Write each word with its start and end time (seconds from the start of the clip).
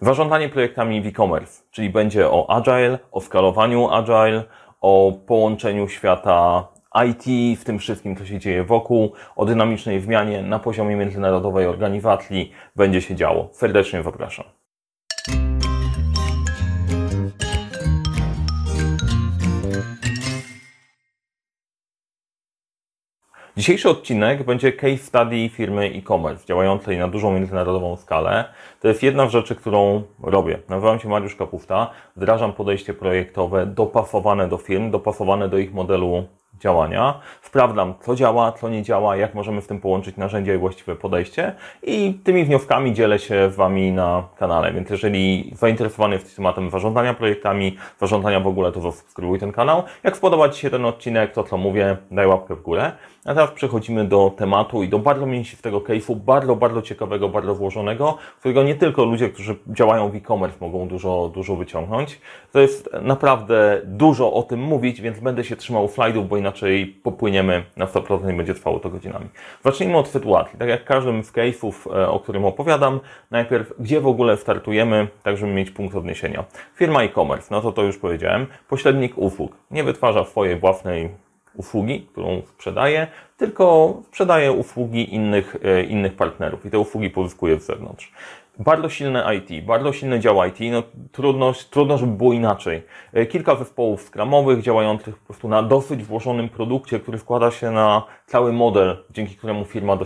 Zarządzanie 0.00 0.48
projektami 0.48 1.02
w 1.02 1.06
e-commerce, 1.06 1.62
czyli 1.70 1.90
będzie 1.90 2.30
o 2.30 2.50
agile, 2.50 2.98
o 3.12 3.20
skalowaniu 3.20 3.90
agile, 3.90 4.44
o 4.80 5.12
połączeniu 5.26 5.88
świata 5.88 6.68
IT, 7.08 7.58
w 7.60 7.64
tym 7.64 7.78
wszystkim, 7.78 8.16
co 8.16 8.26
się 8.26 8.38
dzieje 8.38 8.64
wokół, 8.64 9.12
o 9.36 9.44
dynamicznej 9.44 10.00
zmianie 10.00 10.42
na 10.42 10.58
poziomie 10.58 10.96
międzynarodowej 10.96 11.66
organizacji 11.66 12.52
będzie 12.76 13.02
się 13.02 13.14
działo. 13.14 13.48
Serdecznie 13.52 14.02
zapraszam. 14.02 14.61
Dzisiejszy 23.56 23.90
odcinek 23.90 24.42
będzie 24.42 24.72
case 24.72 24.96
study 24.96 25.48
firmy 25.48 25.92
e-commerce 25.94 26.46
działającej 26.46 26.98
na 26.98 27.08
dużą 27.08 27.32
międzynarodową 27.32 27.96
skalę. 27.96 28.44
To 28.80 28.88
jest 28.88 29.02
jedna 29.02 29.26
z 29.26 29.30
rzeczy, 29.30 29.54
którą 29.54 30.02
robię. 30.22 30.58
Nazywam 30.68 30.98
się 30.98 31.08
Mariusz 31.08 31.36
Kapufta, 31.36 31.90
wdrażam 32.16 32.52
podejście 32.52 32.94
projektowe 32.94 33.66
dopasowane 33.66 34.48
do 34.48 34.56
firm, 34.56 34.90
dopasowane 34.90 35.48
do 35.48 35.58
ich 35.58 35.74
modelu 35.74 36.24
działania. 36.62 37.20
Sprawdzam, 37.42 37.94
co 38.00 38.14
działa, 38.14 38.52
co 38.52 38.68
nie 38.68 38.82
działa, 38.82 39.16
jak 39.16 39.34
możemy 39.34 39.60
w 39.60 39.66
tym 39.66 39.80
połączyć 39.80 40.16
narzędzia 40.16 40.54
i 40.54 40.58
właściwe 40.58 40.96
podejście 40.96 41.54
i 41.82 42.14
tymi 42.24 42.44
wnioskami 42.44 42.94
dzielę 42.94 43.18
się 43.18 43.50
z 43.50 43.56
Wami 43.56 43.92
na 43.92 44.24
kanale. 44.38 44.72
Więc 44.72 44.90
jeżeli 44.90 45.52
zainteresowany 45.54 46.14
jesteś 46.14 46.34
tematem 46.34 46.70
zarządzania 46.70 47.14
projektami, 47.14 47.76
zarządzania 48.00 48.40
w 48.40 48.46
ogóle, 48.46 48.72
to 48.72 48.80
zasubskrybuj 48.80 49.38
ten 49.38 49.52
kanał. 49.52 49.82
Jak 50.04 50.16
spodoba 50.16 50.48
Ci 50.48 50.60
się 50.60 50.70
ten 50.70 50.84
odcinek, 50.84 51.32
to 51.32 51.44
co 51.44 51.56
mówię, 51.56 51.96
daj 52.10 52.26
łapkę 52.26 52.54
w 52.54 52.62
górę. 52.62 52.92
A 53.24 53.34
teraz 53.34 53.50
przechodzimy 53.50 54.04
do 54.04 54.32
tematu 54.36 54.82
i 54.82 54.88
do 54.88 54.98
bardzo 54.98 55.26
mięsistego 55.26 55.80
case'u, 55.80 56.16
bardzo, 56.16 56.56
bardzo 56.56 56.82
ciekawego, 56.82 57.28
bardzo 57.28 57.54
włożonego, 57.54 58.18
którego 58.38 58.62
nie 58.62 58.74
tylko 58.74 59.04
ludzie, 59.04 59.28
którzy 59.28 59.56
działają 59.66 60.10
w 60.10 60.14
e-commerce 60.14 60.56
mogą 60.60 60.88
dużo, 60.88 61.30
dużo 61.34 61.56
wyciągnąć. 61.56 62.20
To 62.52 62.60
jest 62.60 62.90
naprawdę 63.02 63.80
dużo 63.84 64.32
o 64.32 64.42
tym 64.42 64.60
mówić, 64.60 65.00
więc 65.00 65.20
będę 65.20 65.44
się 65.44 65.56
trzymał 65.56 65.88
slajdów, 65.88 66.28
bo 66.28 66.36
inaczej 66.36 66.86
popłyniemy 66.86 67.64
na 67.76 67.86
100% 67.86 68.32
i 68.32 68.36
będzie 68.36 68.54
trwało 68.54 68.80
to 68.80 68.90
godzinami. 68.90 69.26
Zacznijmy 69.64 69.96
od 69.96 70.08
sytuacji. 70.08 70.58
Tak 70.58 70.68
jak 70.68 70.84
każdym 70.84 71.24
z 71.24 71.32
case'ów, 71.32 71.72
e, 71.96 72.08
o 72.08 72.20
którym 72.20 72.44
opowiadam, 72.44 73.00
najpierw 73.30 73.72
gdzie 73.78 74.00
w 74.00 74.06
ogóle 74.06 74.36
startujemy, 74.36 75.08
tak 75.22 75.36
żeby 75.36 75.52
mieć 75.52 75.70
punkt 75.70 75.96
odniesienia. 75.96 76.44
Firma 76.74 77.02
e-commerce, 77.02 77.48
no 77.50 77.60
to 77.60 77.72
to 77.72 77.82
już 77.82 77.98
powiedziałem. 77.98 78.46
Pośrednik 78.68 79.18
usług 79.18 79.56
nie 79.70 79.84
wytwarza 79.84 80.24
swojej 80.24 80.58
własnej 80.58 81.31
usługi, 81.54 82.00
którą 82.00 82.42
sprzedaje, 82.46 83.06
tylko 83.36 83.96
sprzedaje 84.06 84.52
usługi 84.52 85.14
innych, 85.14 85.56
e, 85.64 85.82
innych 85.82 86.16
partnerów 86.16 86.66
i 86.66 86.70
te 86.70 86.78
usługi 86.78 87.10
pozyskuje 87.10 87.60
z 87.60 87.66
zewnątrz. 87.66 88.12
Bardzo 88.58 88.88
silne 88.88 89.34
IT, 89.36 89.66
bardzo 89.66 89.92
silny 89.92 90.20
dział 90.20 90.44
IT, 90.44 90.58
no 90.72 90.82
trudno, 91.12 91.52
trudno, 91.70 91.98
żeby 91.98 92.12
było 92.12 92.32
inaczej. 92.32 92.82
E, 93.12 93.26
kilka 93.26 93.56
zespołów 93.56 94.02
skramowych 94.02 94.62
działających 94.62 95.18
po 95.18 95.26
prostu 95.26 95.48
na 95.48 95.62
dosyć 95.62 96.04
włożonym 96.04 96.48
produkcie, 96.48 97.00
który 97.00 97.18
składa 97.18 97.50
się 97.50 97.70
na 97.70 98.02
cały 98.26 98.52
model, 98.52 98.96
dzięki 99.10 99.36
któremu 99.36 99.64
firma 99.64 99.96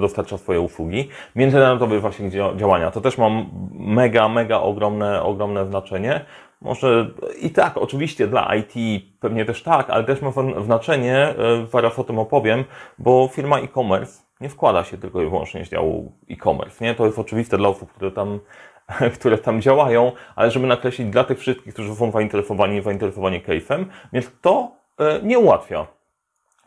dostarcza 0.00 0.38
swoje 0.38 0.60
usługi. 0.60 1.08
Międzynarodowe 1.36 2.00
właśnie 2.00 2.30
działania, 2.56 2.90
to 2.90 3.00
też 3.00 3.18
ma 3.18 3.28
mega, 3.72 4.28
mega 4.28 4.60
ogromne, 4.60 5.22
ogromne 5.22 5.66
znaczenie. 5.66 6.24
Może 6.60 7.10
i 7.40 7.50
tak, 7.50 7.78
oczywiście 7.78 8.26
dla 8.26 8.54
IT 8.54 9.02
pewnie 9.20 9.44
też 9.44 9.62
tak, 9.62 9.90
ale 9.90 10.04
też 10.04 10.22
ma 10.22 10.30
znaczenie, 10.64 11.16
e, 11.16 11.34
zaraz 11.72 11.98
o 11.98 12.04
tym 12.04 12.18
opowiem, 12.18 12.64
bo 12.98 13.28
firma 13.32 13.58
e-commerce 13.58 14.22
nie 14.40 14.48
wkłada 14.48 14.84
się 14.84 14.98
tylko 14.98 15.22
i 15.22 15.24
wyłącznie 15.24 15.64
z 15.64 15.68
działu 15.68 16.12
e-commerce. 16.30 16.84
Nie? 16.84 16.94
To 16.94 17.06
jest 17.06 17.18
oczywiste 17.18 17.58
dla 17.58 17.68
osób, 17.68 17.92
które 17.92 18.10
tam, 18.10 18.40
które 19.18 19.38
tam 19.38 19.60
działają, 19.60 20.12
ale 20.36 20.50
żeby 20.50 20.66
nakreślić 20.66 21.08
dla 21.08 21.24
tych 21.24 21.38
wszystkich, 21.38 21.74
którzy 21.74 21.94
są 21.94 22.10
zainteresowani, 22.10 22.82
zainteresowani 22.82 23.40
case'em, 23.40 23.84
więc 24.12 24.30
to 24.40 24.72
e, 24.98 25.20
nie 25.22 25.38
ułatwia 25.38 25.86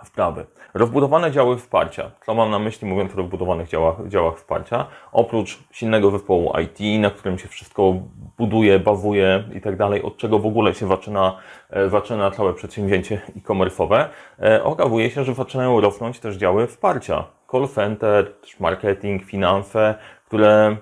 wprawy. 0.06 0.46
Rozbudowane 0.74 1.32
działy 1.32 1.58
wsparcia. 1.58 2.12
Co 2.26 2.34
mam 2.34 2.52
na 2.52 2.60
myśli 2.60 2.88
mówiąc 2.88 3.14
o 3.14 3.18
rozbudowanych 3.18 3.70
działach, 3.70 4.08
działach 4.08 4.38
wsparcia? 4.38 4.86
Oprócz 5.12 5.60
silnego 5.72 6.12
zespołu 6.12 6.54
IT, 6.64 7.02
na 7.02 7.10
którym 7.10 7.40
się 7.40 7.48
wszystko 7.48 7.94
buduje, 8.38 8.80
bazuje 8.80 9.44
i 9.56 9.62
tak 9.62 9.78
dalej, 9.78 10.04
od 10.04 10.18
czego 10.18 10.40
w 10.40 10.46
ogóle 10.46 10.74
się 10.74 10.88
zaczyna, 10.88 11.38
e, 11.70 11.90
zaczyna 11.90 12.32
całe 12.32 12.54
przedsięwzięcie 12.54 13.22
e-commerce'owe, 13.38 14.06
e, 14.42 14.64
okazuje 14.64 15.10
się, 15.10 15.24
że 15.24 15.34
zaczynają 15.34 15.82
rosnąć 15.82 16.20
też 16.20 16.36
działy 16.36 16.68
wsparcia. 16.68 17.24
Call 17.52 17.68
center, 17.68 18.34
marketing, 18.60 19.24
finanse, 19.24 19.96
które 20.26 20.78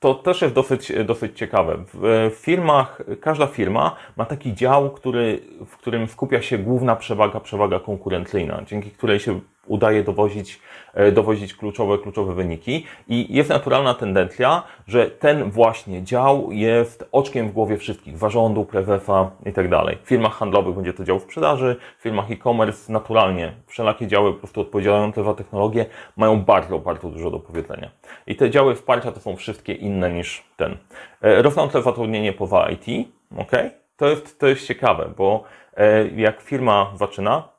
to 0.00 0.14
też 0.14 0.42
jest 0.42 0.54
dosyć, 0.54 0.92
dosyć 1.04 1.38
ciekawe. 1.38 1.84
W 1.94 2.30
firmach, 2.36 3.02
każda 3.20 3.46
firma 3.46 3.96
ma 4.16 4.24
taki 4.24 4.54
dział, 4.54 4.90
który, 4.90 5.40
w 5.66 5.76
którym 5.76 6.08
skupia 6.08 6.42
się 6.42 6.58
główna 6.58 6.96
przewaga, 6.96 7.40
przewaga 7.40 7.80
konkurencyjna, 7.80 8.62
dzięki 8.66 8.90
której 8.90 9.20
się 9.20 9.40
udaje 9.66 10.02
dowozić, 10.02 10.60
e, 10.94 11.12
dowozić 11.12 11.54
kluczowe, 11.54 11.98
kluczowe 11.98 12.34
wyniki 12.34 12.86
i 13.08 13.34
jest 13.34 13.50
naturalna 13.50 13.94
tendencja, 13.94 14.62
że 14.86 15.10
ten 15.10 15.50
właśnie 15.50 16.02
dział 16.02 16.52
jest 16.52 17.08
oczkiem 17.12 17.48
w 17.48 17.52
głowie 17.52 17.76
wszystkich, 17.76 18.18
zarządu, 18.18 18.64
prezesa 18.64 19.30
i 19.46 19.52
tak 19.52 19.68
dalej. 19.68 19.98
W 20.04 20.08
firmach 20.08 20.32
handlowych 20.32 20.74
będzie 20.74 20.92
to 20.92 21.04
dział 21.04 21.20
sprzedaży, 21.20 21.76
w 21.98 22.02
firmach 22.02 22.30
e-commerce 22.30 22.92
naturalnie 22.92 23.52
wszelakie 23.66 24.06
działy 24.06 24.32
po 24.32 24.38
prostu 24.38 24.60
odpowiadające 24.60 25.24
za 25.24 25.34
technologię 25.34 25.86
mają 26.16 26.40
bardzo, 26.40 26.78
bardzo 26.78 27.10
dużo 27.10 27.30
do 27.30 27.38
powiedzenia. 27.38 27.90
I 28.26 28.36
te 28.36 28.50
działy 28.50 28.74
wsparcia 28.74 29.12
to 29.12 29.20
są 29.20 29.36
wszystkie 29.36 29.72
inne 29.72 30.12
niż 30.12 30.44
ten. 30.56 30.76
E, 31.22 31.42
rosnące 31.42 31.82
zatrudnienie 31.82 32.32
poza 32.32 32.68
IT, 32.68 33.08
ok? 33.36 33.52
To 33.96 34.08
jest, 34.08 34.40
to 34.40 34.46
jest 34.46 34.66
ciekawe, 34.66 35.10
bo 35.16 35.44
e, 35.76 36.08
jak 36.08 36.40
firma 36.40 36.92
zaczyna, 36.94 37.53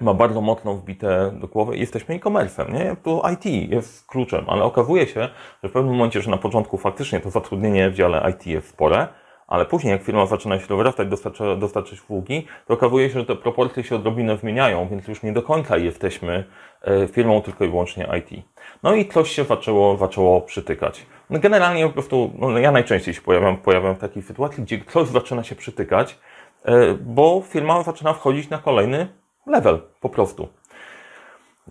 ma 0.00 0.14
bardzo 0.14 0.40
mocno 0.40 0.74
wbite 0.74 1.32
do 1.40 1.48
głowy 1.48 1.76
i 1.76 1.80
jesteśmy 1.80 2.14
e-commerce'em, 2.14 2.72
nie? 2.72 2.96
To 3.02 3.22
IT 3.32 3.70
jest 3.70 4.06
kluczem, 4.06 4.44
ale 4.48 4.64
okazuje 4.64 5.06
się, 5.06 5.28
że 5.62 5.68
w 5.68 5.72
pewnym 5.72 5.94
momencie, 5.94 6.22
że 6.22 6.30
na 6.30 6.36
początku 6.36 6.78
faktycznie 6.78 7.20
to 7.20 7.30
zatrudnienie 7.30 7.90
w 7.90 7.94
dziale 7.94 8.30
IT 8.30 8.46
jest 8.46 8.68
spore, 8.68 9.08
ale 9.48 9.66
później 9.66 9.92
jak 9.92 10.02
firma 10.02 10.26
zaczyna 10.26 10.60
się 10.60 10.66
rozrastać, 10.68 11.08
dostarcza, 11.08 11.56
dostarczać 11.56 12.00
usługi, 12.00 12.46
to 12.66 12.74
okazuje 12.74 13.10
się, 13.10 13.18
że 13.18 13.26
te 13.26 13.36
proporcje 13.36 13.84
się 13.84 13.96
odrobinę 13.96 14.36
zmieniają, 14.36 14.88
więc 14.88 15.08
już 15.08 15.22
nie 15.22 15.32
do 15.32 15.42
końca 15.42 15.76
jesteśmy 15.76 16.44
e, 16.82 17.08
firmą 17.08 17.42
tylko 17.42 17.64
i 17.64 17.68
wyłącznie 17.68 18.08
IT. 18.18 18.44
No 18.82 18.94
i 18.94 19.08
coś 19.08 19.30
się 19.30 19.44
zaczęło, 19.44 19.96
zaczęło 19.96 20.40
przytykać. 20.40 21.06
No 21.30 21.38
generalnie 21.38 21.86
po 21.86 21.92
prostu, 21.92 22.32
no 22.38 22.58
ja 22.58 22.72
najczęściej 22.72 23.14
się 23.14 23.20
pojawiam, 23.20 23.56
pojawiam 23.56 23.94
w 23.94 23.98
takiej 23.98 24.22
sytuacji, 24.22 24.62
gdzie 24.62 24.84
coś 24.84 25.08
zaczyna 25.08 25.44
się 25.44 25.54
przytykać, 25.54 26.18
e, 26.64 26.94
bo 26.94 27.42
firma 27.48 27.82
zaczyna 27.82 28.12
wchodzić 28.12 28.50
na 28.50 28.58
kolejny 28.58 29.08
level 29.48 29.80
po 30.00 30.08
prostu. 30.08 30.48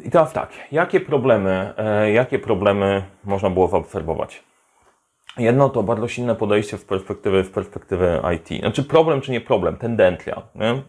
I 0.01 0.11
teraz 0.11 0.33
tak, 0.33 0.49
jakie 0.71 0.99
problemy, 0.99 1.73
e, 1.77 2.11
jakie 2.11 2.39
problemy 2.39 3.03
można 3.23 3.49
było 3.49 3.67
zaobserwować? 3.67 4.43
Jedno 5.37 5.69
to 5.69 5.83
bardzo 5.83 6.07
silne 6.07 6.35
podejście 6.35 6.77
w 6.77 6.85
perspektywy, 6.85 7.43
w 7.43 7.51
perspektywy 7.51 8.21
IT. 8.35 8.59
Znaczy 8.59 8.83
problem 8.83 9.21
czy 9.21 9.31
nie 9.31 9.41
problem, 9.41 9.77
tendencja. 9.77 10.41
Nie? 10.55 10.81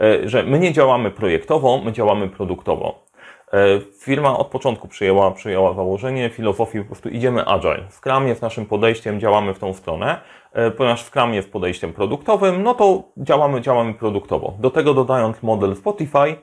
E, 0.00 0.28
że 0.28 0.42
my 0.42 0.58
nie 0.58 0.72
działamy 0.72 1.10
projektowo, 1.10 1.78
my 1.84 1.92
działamy 1.92 2.28
produktowo. 2.28 3.06
E, 3.56 3.80
firma 3.98 4.38
od 4.38 4.46
początku 4.46 4.88
przyjęła, 4.88 5.30
przyjęła 5.30 5.74
założenie 5.74 6.30
filozofii, 6.30 6.78
po 6.78 6.84
prostu 6.84 7.08
idziemy 7.08 7.44
agile. 7.44 7.86
Scrum 7.90 8.28
jest 8.28 8.42
naszym 8.42 8.66
podejściem, 8.66 9.20
działamy 9.20 9.54
w 9.54 9.58
tą 9.58 9.74
stronę, 9.74 10.20
e, 10.52 10.70
ponieważ 10.70 11.04
Scrum 11.04 11.34
jest 11.34 11.52
podejściem 11.52 11.92
produktowym, 11.92 12.62
no 12.62 12.74
to 12.74 13.02
działamy, 13.16 13.60
działamy 13.60 13.94
produktowo. 13.94 14.54
Do 14.58 14.70
tego 14.70 14.94
dodając 14.94 15.42
model 15.42 15.76
Spotify, 15.76 16.36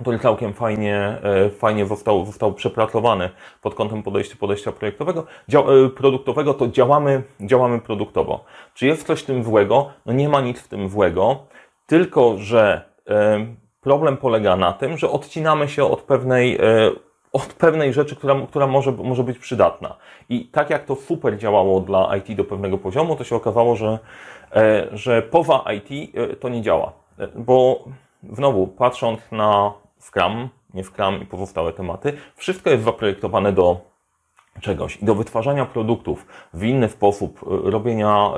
który 0.00 0.18
całkiem 0.18 0.52
fajnie, 0.52 1.18
e, 1.22 1.50
fajnie 1.50 1.86
został, 1.86 2.26
został 2.26 2.52
przepracowany 2.52 3.30
pod 3.62 3.74
kątem 3.74 4.02
podejścia, 4.02 4.36
podejścia 4.40 4.72
projektowego, 4.72 5.26
produktowego, 5.96 6.54
to 6.54 6.68
działamy, 6.68 7.22
działamy 7.40 7.80
produktowo. 7.80 8.44
Czy 8.74 8.86
jest 8.86 9.06
coś 9.06 9.20
w 9.20 9.26
tym 9.26 9.44
złego? 9.44 9.90
No 10.06 10.12
nie 10.12 10.28
ma 10.28 10.40
nic 10.40 10.60
w 10.60 10.68
tym 10.68 10.88
złego, 10.88 11.36
tylko 11.86 12.38
że 12.38 12.84
Problem 13.86 14.16
polega 14.16 14.56
na 14.56 14.72
tym, 14.72 14.98
że 14.98 15.10
odcinamy 15.10 15.68
się 15.68 15.84
od 15.84 16.02
pewnej, 16.02 16.56
e, 16.56 16.90
od 17.32 17.46
pewnej 17.46 17.92
rzeczy, 17.92 18.16
która, 18.16 18.46
która 18.48 18.66
może, 18.66 18.92
może 18.92 19.24
być 19.24 19.38
przydatna. 19.38 19.96
I 20.28 20.44
tak 20.44 20.70
jak 20.70 20.84
to 20.84 20.96
super 20.96 21.38
działało 21.38 21.80
dla 21.80 22.16
IT 22.16 22.36
do 22.36 22.44
pewnego 22.44 22.78
poziomu, 22.78 23.16
to 23.16 23.24
się 23.24 23.36
okazało, 23.36 23.76
że, 23.76 23.98
e, 24.52 24.86
że 24.92 25.22
poza 25.22 25.64
IT 25.74 26.14
e, 26.14 26.36
to 26.36 26.48
nie 26.48 26.62
działa. 26.62 26.92
Bo 27.34 27.84
znowu, 28.32 28.66
patrząc 28.66 29.20
na 29.32 29.72
Scrum, 29.98 30.48
nie 30.74 30.84
Scrum 30.84 31.22
i 31.22 31.26
pozostałe 31.26 31.72
tematy, 31.72 32.12
wszystko 32.36 32.70
jest 32.70 32.84
zaprojektowane 32.84 33.52
do 33.52 33.80
czegoś 34.60 34.96
i 34.96 35.04
do 35.04 35.14
wytwarzania 35.14 35.66
produktów 35.66 36.26
w 36.54 36.64
inny 36.64 36.88
sposób, 36.88 37.40
robienia, 37.64 38.30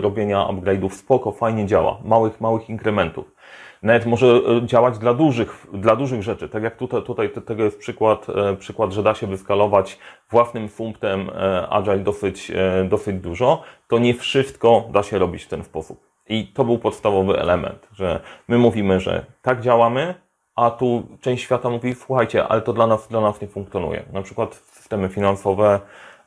robienia 0.00 0.46
upgrade'ów 0.46 0.90
spoko, 0.90 1.32
fajnie 1.32 1.66
działa, 1.66 1.98
małych, 2.04 2.40
małych 2.40 2.70
inkrementów. 2.70 3.32
Nawet 3.82 4.06
może 4.06 4.26
e, 4.26 4.66
działać 4.66 4.98
dla 4.98 5.14
dużych, 5.14 5.66
dla 5.72 5.96
dużych 5.96 6.22
rzeczy. 6.22 6.48
Tak 6.48 6.62
jak 6.62 6.76
tutaj, 6.76 7.02
tutaj 7.02 7.30
tego 7.30 7.64
jest 7.64 7.78
przykład, 7.78 8.26
e, 8.28 8.56
przykład, 8.56 8.92
że 8.92 9.02
da 9.02 9.14
się 9.14 9.26
wyskalować 9.26 9.98
własnym 10.30 10.68
funktem 10.68 11.30
e, 11.30 11.68
Agile 11.68 11.98
dosyć, 11.98 12.52
dosyć 12.88 13.16
dużo, 13.16 13.62
to 13.88 13.98
nie 13.98 14.14
wszystko 14.14 14.84
da 14.92 15.02
się 15.02 15.18
robić 15.18 15.44
w 15.44 15.48
ten 15.48 15.64
sposób. 15.64 16.12
I 16.28 16.46
to 16.46 16.64
był 16.64 16.78
podstawowy 16.78 17.38
element, 17.38 17.88
że 17.92 18.20
my 18.48 18.58
mówimy, 18.58 19.00
że 19.00 19.26
tak 19.42 19.60
działamy, 19.60 20.14
a 20.56 20.70
tu 20.70 21.02
część 21.20 21.44
świata 21.44 21.70
mówi, 21.70 21.94
słuchajcie, 21.94 22.48
ale 22.48 22.62
to 22.62 22.72
dla 22.72 22.86
nas, 22.86 23.08
dla 23.08 23.20
nas 23.20 23.40
nie 23.40 23.48
funkcjonuje. 23.48 24.02
Na 24.12 24.22
przykład 24.22 24.54
systemy 24.54 25.08
finansowe 25.08 25.80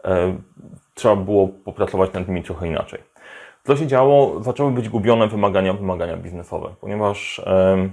e, 0.04 0.38
trzeba 0.94 1.16
było 1.16 1.48
popracować 1.48 2.14
nad 2.14 2.28
nimi 2.28 2.44
trochę 2.44 2.68
inaczej. 2.68 3.15
Co 3.66 3.78
się 3.78 3.88
działo? 3.88 4.44
Zaczęły 4.44 4.72
być 4.72 4.90
gubione 4.90 5.28
wymagania, 5.28 5.74
wymagania 5.74 6.18
biznesowe, 6.18 6.70
ponieważ 6.82 7.40
e, 7.40 7.90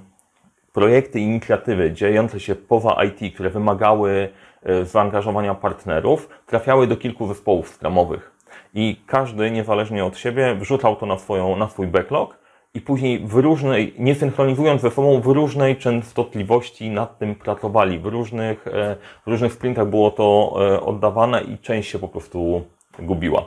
projekty 0.73 1.21
i 1.21 1.23
inicjatywy 1.23 1.93
dziejące 1.93 2.41
się 2.41 2.55
poza 2.55 2.97
IT, 3.05 3.35
które 3.35 3.51
wymagały 3.51 4.29
e, 4.63 4.85
zaangażowania 4.85 5.55
partnerów, 5.55 6.29
trafiały 6.47 6.87
do 6.87 6.97
kilku 6.97 7.27
zespołów 7.27 7.69
skramowych. 7.69 8.33
I 8.75 8.97
każdy, 9.07 9.51
niezależnie 9.51 10.05
od 10.05 10.19
siebie, 10.19 10.55
wrzucał 10.55 10.97
to 10.97 11.07
na, 11.07 11.19
swoją, 11.19 11.57
na 11.57 11.69
swój 11.69 11.87
backlog 11.87 12.39
i 12.75 12.81
później 12.81 13.27
w 13.27 13.35
różnej, 13.35 13.95
nie 13.99 14.15
synchronizując 14.15 14.83
ze 14.83 14.91
sobą, 14.91 15.21
w 15.21 15.27
różnej 15.27 15.77
częstotliwości 15.77 16.91
nad 16.91 17.19
tym 17.19 17.35
pracowali. 17.35 17.99
W 17.99 18.07
różnych, 18.07 18.67
e, 18.67 18.97
w 19.27 19.31
różnych 19.31 19.53
sprintach 19.53 19.89
było 19.89 20.11
to 20.11 20.57
e, 20.61 20.81
oddawane 20.81 21.43
i 21.43 21.59
część 21.59 21.91
się 21.91 21.99
po 21.99 22.09
prostu 22.09 22.63
gubiła. 22.99 23.47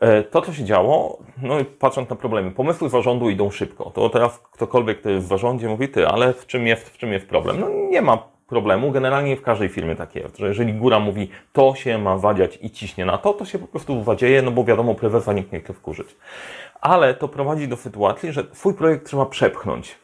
E, 0.00 0.22
to, 0.22 0.42
co 0.42 0.52
się 0.52 0.64
działo, 0.64 1.18
no 1.42 1.54
patrząc 1.78 2.10
na 2.10 2.16
problemy, 2.16 2.50
pomysły 2.50 2.88
zarządu 2.88 3.30
idą 3.30 3.50
szybko. 3.50 3.90
To 3.90 4.08
teraz 4.08 4.38
ktokolwiek, 4.38 5.00
kto 5.00 5.10
jest 5.10 5.26
w 5.26 5.28
zarządzie, 5.28 5.68
mówi 5.68 5.88
ty, 5.88 6.08
ale 6.08 6.32
w 6.32 6.46
czym 6.46 6.66
jest, 6.66 6.88
w 6.88 6.98
czym 6.98 7.12
jest 7.12 7.26
problem? 7.26 7.60
No 7.60 7.68
nie 7.68 8.02
ma 8.02 8.18
problemu. 8.46 8.90
Generalnie 8.90 9.36
w 9.36 9.42
każdej 9.42 9.68
firmie 9.68 9.96
tak 9.96 10.14
jest, 10.14 10.36
że 10.38 10.48
jeżeli 10.48 10.72
góra 10.72 10.98
mówi, 10.98 11.30
to 11.52 11.74
się 11.74 11.98
ma 11.98 12.16
wadziać 12.16 12.58
i 12.62 12.70
ciśnie 12.70 13.04
na 13.04 13.18
to, 13.18 13.32
to 13.32 13.44
się 13.44 13.58
po 13.58 13.66
prostu 13.66 14.02
wadzieje, 14.02 14.42
no 14.42 14.50
bo 14.50 14.64
wiadomo, 14.64 14.94
prezesa 14.94 15.32
nikt 15.32 15.52
nie 15.52 15.60
chce 15.60 15.72
wkurzyć 15.72 16.16
ale 16.80 17.14
to 17.14 17.28
prowadzi 17.28 17.68
do 17.68 17.76
sytuacji, 17.76 18.32
że 18.32 18.44
swój 18.52 18.74
projekt 18.74 19.06
trzeba 19.06 19.26
przepchnąć. 19.26 19.98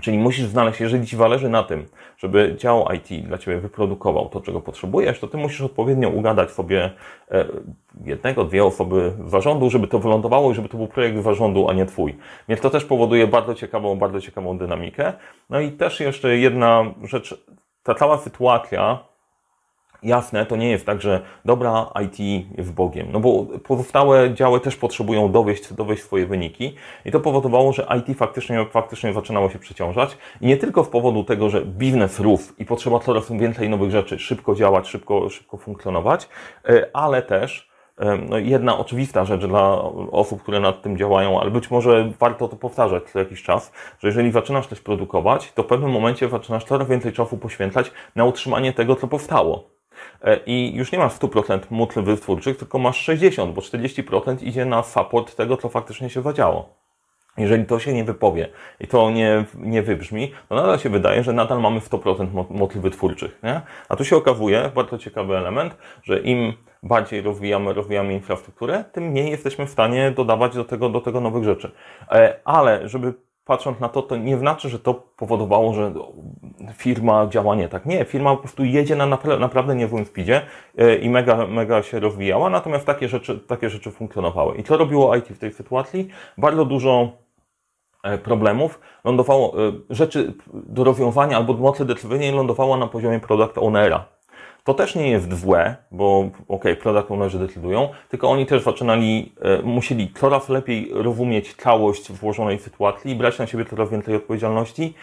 Czyli 0.00 0.18
musisz 0.18 0.46
znaleźć, 0.46 0.80
jeżeli 0.80 1.06
Ci 1.06 1.16
zależy 1.16 1.48
na 1.48 1.62
tym, 1.62 1.86
żeby 2.18 2.54
dział 2.58 2.86
IT 2.94 3.26
dla 3.26 3.38
Ciebie 3.38 3.60
wyprodukował 3.60 4.28
to, 4.28 4.40
czego 4.40 4.60
potrzebujesz, 4.60 5.20
to 5.20 5.28
Ty 5.28 5.36
musisz 5.36 5.60
odpowiednio 5.60 6.08
ugadać 6.08 6.50
sobie 6.50 6.90
e, 7.30 7.44
jednego, 8.04 8.44
dwie 8.44 8.64
osoby 8.64 9.12
z 9.26 9.30
zarządu, 9.30 9.70
żeby 9.70 9.88
to 9.88 9.98
wylądowało 9.98 10.50
i 10.50 10.54
żeby 10.54 10.68
to 10.68 10.76
był 10.76 10.86
projekt 10.86 11.22
zarządu, 11.22 11.68
a 11.68 11.72
nie 11.72 11.86
Twój. 11.86 12.16
Więc 12.48 12.60
to 12.60 12.70
też 12.70 12.84
powoduje 12.84 13.26
bardzo 13.26 13.54
ciekawą, 13.54 13.96
bardzo 13.96 14.20
ciekawą 14.20 14.58
dynamikę. 14.58 15.12
No 15.50 15.60
i 15.60 15.72
też 15.72 16.00
jeszcze 16.00 16.36
jedna 16.36 16.84
rzecz, 17.04 17.44
ta 17.82 17.94
cała 17.94 18.18
sytuacja 18.18 18.98
Jasne, 20.02 20.46
to 20.46 20.56
nie 20.56 20.70
jest 20.70 20.86
tak, 20.86 21.00
że 21.00 21.20
dobra, 21.44 21.86
IT 22.04 22.18
jest 22.58 22.72
Bogiem, 22.72 23.08
no 23.12 23.20
bo 23.20 23.46
pozostałe 23.64 24.34
działy 24.34 24.60
też 24.60 24.76
potrzebują 24.76 25.32
dowieść, 25.32 25.72
dowieść 25.72 26.02
swoje 26.02 26.26
wyniki 26.26 26.74
i 27.04 27.10
to 27.10 27.20
powodowało, 27.20 27.72
że 27.72 27.86
IT 27.98 28.18
faktycznie, 28.18 28.66
faktycznie 28.70 29.12
zaczynało 29.12 29.50
się 29.50 29.58
przeciążać 29.58 30.18
i 30.40 30.46
nie 30.46 30.56
tylko 30.56 30.84
z 30.84 30.88
powodu 30.88 31.24
tego, 31.24 31.50
że 31.50 31.64
biznes 31.64 32.20
rósł 32.20 32.52
i 32.58 32.64
potrzeba 32.64 32.98
coraz 32.98 33.32
więcej 33.32 33.68
nowych 33.68 33.90
rzeczy, 33.90 34.18
szybko 34.18 34.54
działać, 34.54 34.88
szybko, 34.88 35.30
szybko 35.30 35.56
funkcjonować, 35.56 36.28
e, 36.68 36.86
ale 36.92 37.22
też 37.22 37.70
e, 37.98 38.16
no 38.16 38.38
jedna 38.38 38.78
oczywista 38.78 39.24
rzecz 39.24 39.46
dla 39.46 39.82
osób, 40.10 40.42
które 40.42 40.60
nad 40.60 40.82
tym 40.82 40.96
działają, 40.96 41.40
ale 41.40 41.50
być 41.50 41.70
może 41.70 42.12
warto 42.20 42.48
to 42.48 42.56
powtarzać 42.56 43.02
co 43.12 43.18
jakiś 43.18 43.42
czas, 43.42 43.72
że 43.98 44.08
jeżeli 44.08 44.32
zaczynasz 44.32 44.66
coś 44.66 44.80
produkować, 44.80 45.52
to 45.52 45.62
w 45.62 45.66
pewnym 45.66 45.90
momencie 45.90 46.28
zaczynasz 46.28 46.64
coraz 46.64 46.88
więcej 46.88 47.12
czasu 47.12 47.36
poświęcać 47.36 47.92
na 48.16 48.24
utrzymanie 48.24 48.72
tego, 48.72 48.96
co 48.96 49.08
powstało. 49.08 49.77
E, 50.22 50.36
i 50.46 50.74
już 50.74 50.92
nie 50.92 50.98
masz 50.98 51.12
100% 51.12 51.60
mutl 51.70 52.02
wytwórczych, 52.02 52.56
tylko 52.56 52.78
masz 52.78 53.08
60%, 53.08 53.52
bo 53.52 53.60
40% 53.60 54.42
idzie 54.42 54.64
na 54.64 54.82
support 54.82 55.36
tego, 55.36 55.56
co 55.56 55.68
faktycznie 55.68 56.10
się 56.10 56.22
zadziało. 56.22 56.78
Jeżeli 57.38 57.64
to 57.64 57.78
się 57.78 57.92
nie 57.92 58.04
wypowie 58.04 58.48
i 58.80 58.86
to 58.86 59.10
nie, 59.10 59.44
nie 59.54 59.82
wybrzmi, 59.82 60.32
to 60.48 60.54
nadal 60.54 60.78
się 60.78 60.88
wydaje, 60.88 61.22
że 61.22 61.32
nadal 61.32 61.60
mamy 61.60 61.80
100% 61.80 62.44
motli 62.50 62.80
wytwórczych. 62.80 63.38
Nie? 63.42 63.60
A 63.88 63.96
tu 63.96 64.04
się 64.04 64.16
okazuje, 64.16 64.70
bardzo 64.74 64.98
ciekawy 64.98 65.36
element, 65.36 65.76
że 66.02 66.20
im 66.20 66.52
bardziej 66.82 67.22
rozwijamy, 67.22 67.72
rozwijamy 67.72 68.12
infrastrukturę, 68.12 68.84
tym 68.92 69.04
mniej 69.04 69.30
jesteśmy 69.30 69.66
w 69.66 69.70
stanie 69.70 70.10
dodawać 70.10 70.54
do 70.54 70.64
tego, 70.64 70.88
do 70.88 71.00
tego 71.00 71.20
nowych 71.20 71.44
rzeczy. 71.44 71.70
E, 72.10 72.40
ale 72.44 72.88
żeby 72.88 73.14
patrząc 73.48 73.80
na 73.80 73.88
to, 73.88 74.02
to 74.02 74.16
nie 74.16 74.38
znaczy, 74.38 74.68
że 74.68 74.78
to 74.78 74.94
powodowało, 74.94 75.74
że 75.74 75.92
firma 76.74 77.26
działa 77.26 77.54
nie 77.54 77.68
tak. 77.68 77.86
Nie, 77.86 78.04
firma 78.04 78.30
po 78.30 78.36
prostu 78.36 78.64
jedzie 78.64 78.96
na 78.96 79.06
naprawdę 79.40 79.74
niezłym 79.74 80.04
speedzie 80.04 80.42
e, 80.78 80.96
i 80.96 81.10
mega, 81.10 81.46
mega 81.46 81.82
się 81.82 82.00
rozwijała, 82.00 82.50
natomiast 82.50 82.86
takie 82.86 83.08
rzeczy, 83.08 83.38
takie 83.38 83.70
rzeczy 83.70 83.90
funkcjonowały. 83.90 84.56
I 84.56 84.64
co 84.64 84.76
robiło 84.76 85.16
IT 85.16 85.28
w 85.28 85.38
tej 85.38 85.52
sytuacji? 85.52 86.08
Bardzo 86.38 86.64
dużo 86.64 87.12
e, 88.02 88.18
problemów 88.18 88.80
lądowało, 89.04 89.68
e, 89.68 89.72
rzeczy 89.90 90.34
do 90.54 90.84
rozwiązania 90.84 91.36
albo 91.36 91.54
mocy 91.54 91.84
decyzyjnej 91.84 92.32
lądowało 92.32 92.76
na 92.76 92.86
poziomie 92.86 93.20
product 93.20 93.58
ownera. 93.58 94.17
To 94.64 94.74
też 94.74 94.94
nie 94.94 95.10
jest 95.10 95.40
złe, 95.40 95.76
bo 95.90 96.30
ok, 96.48 96.64
product 96.80 97.10
ownerzy 97.10 97.38
decydują, 97.38 97.88
tylko 98.08 98.30
oni 98.30 98.46
też 98.46 98.62
zaczynali, 98.62 99.32
e, 99.40 99.62
musieli 99.62 100.12
coraz 100.14 100.48
lepiej 100.48 100.90
rozumieć 100.92 101.54
całość 101.54 102.12
włożonej 102.12 102.58
sytuacji 102.58 103.10
i 103.10 103.14
brać 103.14 103.38
na 103.38 103.46
siebie 103.46 103.64
coraz 103.64 103.90
więcej 103.90 104.16
odpowiedzialności, 104.16 104.94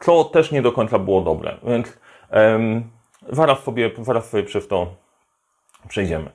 co 0.00 0.24
też 0.24 0.52
nie 0.52 0.62
do 0.62 0.72
końca 0.72 0.98
było 0.98 1.20
dobre. 1.20 1.56
Więc 1.66 1.98
um, 2.32 2.90
zaraz, 3.28 3.62
sobie, 3.62 3.90
zaraz 4.02 4.30
sobie 4.30 4.42
przez 4.42 4.68
to 4.68 4.86
przejdziemy. 5.88 6.30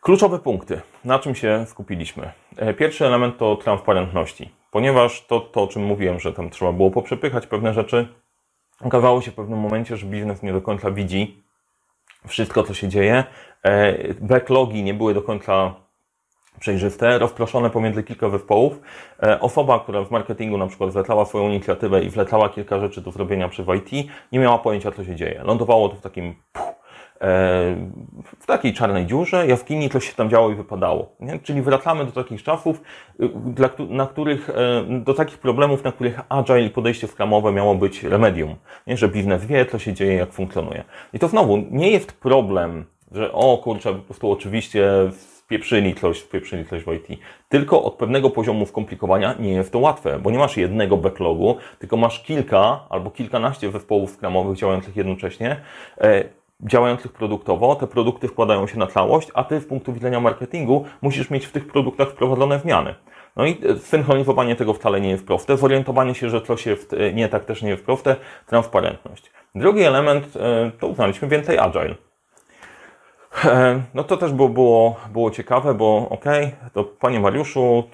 Kluczowe 0.00 0.38
punkty. 0.38 0.80
Na 1.04 1.18
czym 1.18 1.34
się 1.34 1.64
skupiliśmy? 1.68 2.32
E, 2.56 2.74
pierwszy 2.74 3.06
element 3.06 3.38
to 3.38 3.56
transparentności. 3.56 4.50
Ponieważ 4.70 5.26
to, 5.26 5.40
to 5.40 5.62
o 5.62 5.66
czym 5.66 5.84
mówiłem, 5.84 6.20
że 6.20 6.32
tam 6.32 6.50
trzeba 6.50 6.72
było 6.72 6.90
poprzepychać 6.90 7.46
pewne 7.46 7.74
rzeczy, 7.74 8.08
okazało 8.80 9.20
się 9.20 9.30
w 9.30 9.34
pewnym 9.34 9.58
momencie, 9.58 9.96
że 9.96 10.06
biznes 10.06 10.42
nie 10.42 10.52
do 10.52 10.60
końca 10.60 10.90
widzi, 10.90 11.42
wszystko, 12.28 12.62
co 12.62 12.74
się 12.74 12.88
dzieje. 12.88 13.24
E, 13.62 14.14
backlogi 14.14 14.82
nie 14.82 14.94
były 14.94 15.14
do 15.14 15.22
końca 15.22 15.74
przejrzyste, 16.60 17.18
rozproszone 17.18 17.70
pomiędzy 17.70 18.02
kilka 18.02 18.30
zespołów. 18.30 18.80
E, 19.22 19.40
osoba, 19.40 19.80
która 19.80 20.04
w 20.04 20.10
marketingu 20.10 20.58
na 20.58 20.66
przykład 20.66 20.90
wlecała 20.90 21.24
swoją 21.24 21.48
inicjatywę 21.48 22.02
i 22.02 22.10
wlecała 22.10 22.48
kilka 22.48 22.80
rzeczy 22.80 23.00
do 23.00 23.10
zrobienia 23.10 23.48
przez 23.48 23.66
IT, 23.68 24.10
nie 24.32 24.38
miała 24.38 24.58
pojęcia, 24.58 24.92
co 24.92 25.04
się 25.04 25.16
dzieje. 25.16 25.40
Lądowało 25.44 25.88
to 25.88 25.96
w 25.96 26.00
takim 26.00 26.34
w 28.40 28.46
takiej 28.46 28.74
czarnej 28.74 29.06
dziurze, 29.06 29.46
jaskini, 29.46 29.90
coś 29.90 30.08
się 30.08 30.14
tam 30.14 30.30
działo 30.30 30.50
i 30.50 30.54
wypadało. 30.54 31.12
Nie? 31.20 31.38
Czyli 31.38 31.62
wracamy 31.62 32.04
do 32.04 32.12
takich 32.12 32.42
czasów, 32.42 32.82
y, 33.20 33.28
dla, 33.28 33.70
na 33.88 34.06
których, 34.06 34.50
e, 34.50 34.84
do 35.00 35.14
takich 35.14 35.38
problemów, 35.38 35.84
na 35.84 35.92
których 35.92 36.20
agile 36.28 36.70
podejście 36.70 37.06
skramowe 37.06 37.52
miało 37.52 37.74
być 37.74 38.02
remedium. 38.02 38.56
Nie? 38.86 38.96
Że 38.96 39.08
biznes 39.08 39.46
wie, 39.46 39.66
co 39.66 39.78
się 39.78 39.92
dzieje, 39.92 40.14
jak 40.14 40.32
funkcjonuje. 40.32 40.84
I 41.12 41.18
to 41.18 41.28
znowu 41.28 41.56
nie 41.70 41.90
jest 41.90 42.12
problem, 42.12 42.84
że 43.12 43.32
o 43.32 43.58
kurczę, 43.58 43.94
po 43.94 44.00
prostu 44.00 44.30
oczywiście 44.30 44.90
wpieprzyli 45.50 45.94
coś, 45.94 46.18
wpieprzyli 46.18 46.66
coś 46.66 46.84
w 46.84 46.92
IT. 46.92 47.20
Tylko 47.48 47.82
od 47.82 47.94
pewnego 47.94 48.30
poziomu 48.30 48.66
skomplikowania 48.66 49.34
nie 49.38 49.52
jest 49.52 49.72
to 49.72 49.78
łatwe, 49.78 50.18
bo 50.18 50.30
nie 50.30 50.38
masz 50.38 50.56
jednego 50.56 50.96
backlogu, 50.96 51.56
tylko 51.78 51.96
masz 51.96 52.22
kilka 52.22 52.80
albo 52.88 53.10
kilkanaście 53.10 53.70
zespołów 53.70 54.10
skramowych 54.10 54.58
działających 54.58 54.96
jednocześnie 54.96 55.60
e, 55.98 56.24
działających 56.62 57.12
produktowo, 57.12 57.74
te 57.74 57.86
produkty 57.86 58.28
wkładają 58.28 58.66
się 58.66 58.78
na 58.78 58.86
całość, 58.86 59.28
a 59.34 59.44
ty 59.44 59.60
z 59.60 59.66
punktu 59.66 59.92
widzenia 59.92 60.20
marketingu 60.20 60.84
musisz 61.02 61.30
mieć 61.30 61.46
w 61.46 61.52
tych 61.52 61.66
produktach 61.66 62.10
wprowadzone 62.10 62.58
zmiany. 62.58 62.94
No 63.36 63.46
i 63.46 63.60
e, 63.66 63.76
synchronizowanie 63.76 64.56
tego 64.56 64.74
wcale 64.74 65.00
nie 65.00 65.10
jest 65.10 65.26
proste, 65.26 65.56
zorientowanie 65.56 66.14
się, 66.14 66.30
że 66.30 66.42
coś 66.42 66.66
jest 66.66 66.92
e, 66.92 67.12
nie 67.12 67.28
tak 67.28 67.44
też 67.44 67.62
nie 67.62 67.70
jest 67.70 67.84
proste, 67.84 68.16
transparentność. 68.46 69.32
Drugi 69.54 69.82
element 69.82 70.36
e, 70.36 70.70
to 70.80 70.86
uznaliśmy 70.86 71.28
więcej 71.28 71.58
agile. 71.58 71.94
No 73.94 74.04
to 74.04 74.16
też 74.16 74.32
było, 74.32 74.48
było, 74.48 74.96
było 75.12 75.30
ciekawe, 75.30 75.74
bo 75.74 76.08
ok, 76.10 76.24
to 76.72 76.84
Panie 76.84 77.20
Mariuszu, 77.20 77.84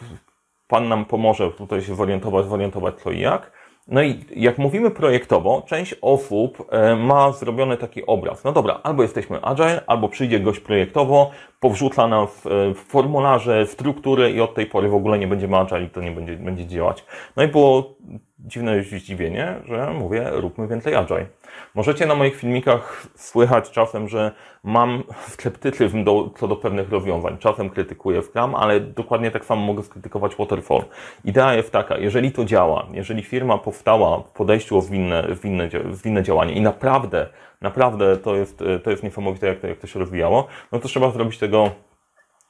Pan 0.69 0.89
nam 0.89 1.05
pomoże 1.05 1.51
tutaj 1.51 1.83
się 1.83 1.95
zorientować, 1.95 2.47
zorientować 2.47 2.95
co 2.95 3.11
i 3.11 3.21
jak. 3.21 3.53
No 3.89 4.03
i 4.03 4.25
jak 4.37 4.59
mówimy 4.59 4.91
projektowo, 4.91 5.63
część 5.67 5.95
osób 6.03 6.67
e, 6.71 6.97
ma 6.97 7.33
zrobiony 7.33 7.77
taki 7.77 8.07
obraz. 8.07 8.45
No 8.45 8.53
dobra, 8.53 8.81
albo 8.83 9.03
jesteśmy 9.03 9.43
agile, 9.43 9.83
albo 9.87 10.09
przyjdzie 10.09 10.41
gość 10.41 10.61
projektowo, 10.61 11.31
powrzuca 11.61 12.09
nam 12.09 12.27
w, 12.27 12.47
e, 12.47 12.75
w 12.75 12.79
formularze, 12.79 13.67
struktury 13.67 14.31
i 14.31 14.41
od 14.41 14.55
tej 14.55 14.67
pory 14.67 14.89
w 14.89 14.95
ogóle 14.95 15.19
nie 15.19 15.27
będziemy 15.27 15.57
agile 15.57 15.83
i 15.83 15.91
to 15.91 16.01
nie 16.01 16.11
będzie, 16.11 16.37
będzie 16.37 16.67
działać. 16.67 17.05
No 17.37 17.43
i 17.43 17.49
było 17.49 17.95
dziwne 18.39 18.83
zdziwienie, 18.83 19.55
że 19.65 19.91
mówię, 19.91 20.31
róbmy 20.33 20.69
więcej 20.69 20.95
agile. 20.95 21.27
Możecie 21.75 22.07
na 22.07 22.15
moich 22.15 22.37
filmikach 22.37 23.07
słychać 23.15 23.71
czasem, 23.71 24.09
że 24.09 24.33
mam 24.65 25.03
sceptycyzm 25.21 26.05
do, 26.05 26.31
co 26.39 26.49
do 26.49 26.57
pewnych 26.57 26.91
rozwiązań. 26.91 27.39
Czasem 27.39 27.71
krytykuję 27.71 28.23
Scrum, 28.23 28.55
ale 28.55 28.81
dokładnie 28.81 29.31
tak 29.31 29.45
samo 29.45 29.63
mogę 29.63 29.83
skrytykować 29.83 30.37
Waterfall. 30.37 30.85
Idea 31.25 31.55
jest 31.55 31.73
taka, 31.73 31.99
jeżeli 31.99 32.33
to 32.33 32.45
działa, 32.45 32.87
jeżeli 32.93 33.23
firma 33.23 33.59
powstała 33.59 34.19
w 34.19 34.31
podejściu 34.31 34.79
o 34.79 34.81
zwinne, 34.81 35.27
zwinne, 35.33 35.69
zwinne 35.91 36.23
działanie 36.23 36.53
i 36.53 36.61
naprawdę, 36.61 37.27
naprawdę 37.61 38.17
to 38.17 38.37
jest, 38.37 38.63
to 38.85 38.91
jest 38.91 39.03
niesamowite, 39.03 39.47
jak 39.47 39.61
to, 39.61 39.67
jak 39.67 39.79
to 39.79 39.87
się 39.87 39.99
rozwijało, 39.99 40.47
no 40.73 40.79
to 40.79 40.89
trzeba 40.89 41.11
zrobić 41.11 41.39
tego 41.39 41.71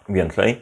więcej 0.08 0.60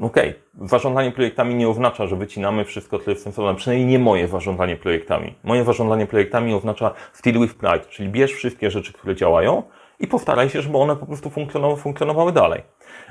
okej, 0.00 0.30
okay. 0.30 0.68
zarządzanie 0.68 1.12
projektami 1.12 1.54
nie 1.54 1.68
oznacza, 1.68 2.06
że 2.06 2.16
wycinamy 2.16 2.64
wszystko, 2.64 2.98
co 2.98 3.10
jest 3.10 3.22
sensowne. 3.22 3.54
Przynajmniej 3.54 3.88
nie 3.88 3.98
moje 3.98 4.28
zarządzanie 4.28 4.76
projektami. 4.76 5.34
Moje 5.44 5.64
zarządzanie 5.64 6.06
projektami 6.06 6.54
oznacza 6.54 6.94
still 7.12 7.40
with 7.40 7.54
pride, 7.54 7.84
czyli 7.90 8.08
bierz 8.08 8.32
wszystkie 8.32 8.70
rzeczy, 8.70 8.92
które 8.92 9.14
działają 9.14 9.62
i 10.00 10.06
postaraj 10.06 10.50
się, 10.50 10.62
żeby 10.62 10.78
one 10.78 10.96
po 10.96 11.06
prostu 11.06 11.30
funkcjonowały, 11.30 11.80
funkcjonowały 11.80 12.32
dalej. 12.32 12.62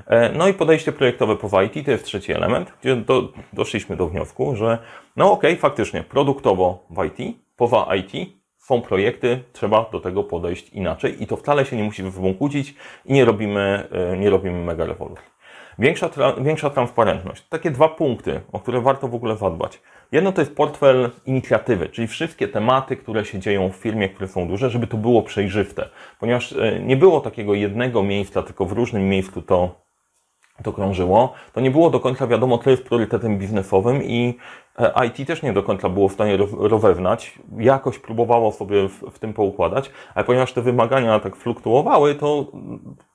E, 0.07 0.29
no 0.29 0.47
i 0.47 0.53
podejście 0.53 0.91
projektowe 0.91 1.35
po 1.35 1.61
IT 1.61 1.85
to 1.85 1.91
jest 1.91 2.05
trzeci 2.05 2.33
element, 2.33 2.73
gdzie 2.81 2.95
do, 2.95 3.29
doszliśmy 3.53 3.95
do 3.95 4.07
wniosku, 4.07 4.55
że 4.55 4.77
no 5.15 5.31
okej, 5.31 5.51
okay, 5.51 5.61
faktycznie, 5.61 6.03
produktowo 6.03 6.85
w 6.89 7.05
IT, 7.05 7.37
poza 7.55 7.87
IT 7.95 8.29
są 8.57 8.81
projekty, 8.81 9.43
trzeba 9.53 9.89
do 9.91 9.99
tego 9.99 10.23
podejść 10.23 10.69
inaczej 10.69 11.23
i 11.23 11.27
to 11.27 11.37
wcale 11.37 11.65
się 11.65 11.77
nie 11.77 11.83
musi 11.83 12.03
kłócić 12.37 12.75
i 13.05 13.13
nie 13.13 13.25
robimy, 13.25 13.87
e, 13.91 14.17
nie 14.17 14.29
robimy 14.29 14.63
mega 14.63 14.85
rewolucji. 14.85 15.32
Większa, 15.79 16.09
większa 16.41 16.69
transparentność. 16.69 17.43
Takie 17.49 17.71
dwa 17.71 17.89
punkty, 17.89 18.41
o 18.51 18.59
które 18.59 18.81
warto 18.81 19.07
w 19.07 19.15
ogóle 19.15 19.37
zadbać. 19.37 19.81
Jedno 20.11 20.31
to 20.31 20.41
jest 20.41 20.55
portfel 20.55 21.09
inicjatywy, 21.25 21.89
czyli 21.89 22.07
wszystkie 22.07 22.47
tematy, 22.47 22.97
które 22.97 23.25
się 23.25 23.39
dzieją 23.39 23.69
w 23.69 23.75
firmie, 23.75 24.09
które 24.09 24.27
są 24.27 24.47
duże, 24.47 24.69
żeby 24.69 24.87
to 24.87 24.97
było 24.97 25.21
przejrzyste. 25.21 25.89
Ponieważ 26.19 26.53
e, 26.53 26.79
nie 26.79 26.97
było 26.97 27.21
takiego 27.21 27.53
jednego 27.53 28.03
miejsca, 28.03 28.43
tylko 28.43 28.65
w 28.65 28.71
różnym 28.71 29.09
miejscu 29.09 29.41
to, 29.41 29.75
to 30.63 30.73
krążyło, 30.73 31.33
to 31.53 31.61
nie 31.61 31.71
było 31.71 31.89
do 31.89 31.99
końca 31.99 32.27
wiadomo, 32.27 32.57
co 32.57 32.69
jest 32.69 32.83
priorytetem 32.83 33.37
biznesowym 33.37 34.03
i 34.03 34.37
e, 34.79 35.05
IT 35.05 35.27
też 35.27 35.41
nie 35.43 35.53
do 35.53 35.63
końca 35.63 35.89
było 35.89 36.09
w 36.09 36.13
stanie 36.13 36.37
rozewnać. 36.59 37.39
Jakoś 37.57 37.99
próbowało 37.99 38.51
sobie 38.51 38.89
w, 38.89 39.11
w 39.11 39.19
tym 39.19 39.33
poukładać, 39.33 39.91
ale 40.15 40.25
ponieważ 40.25 40.53
te 40.53 40.61
wymagania 40.61 41.19
tak 41.19 41.35
fluktuowały, 41.35 42.15
to 42.15 42.51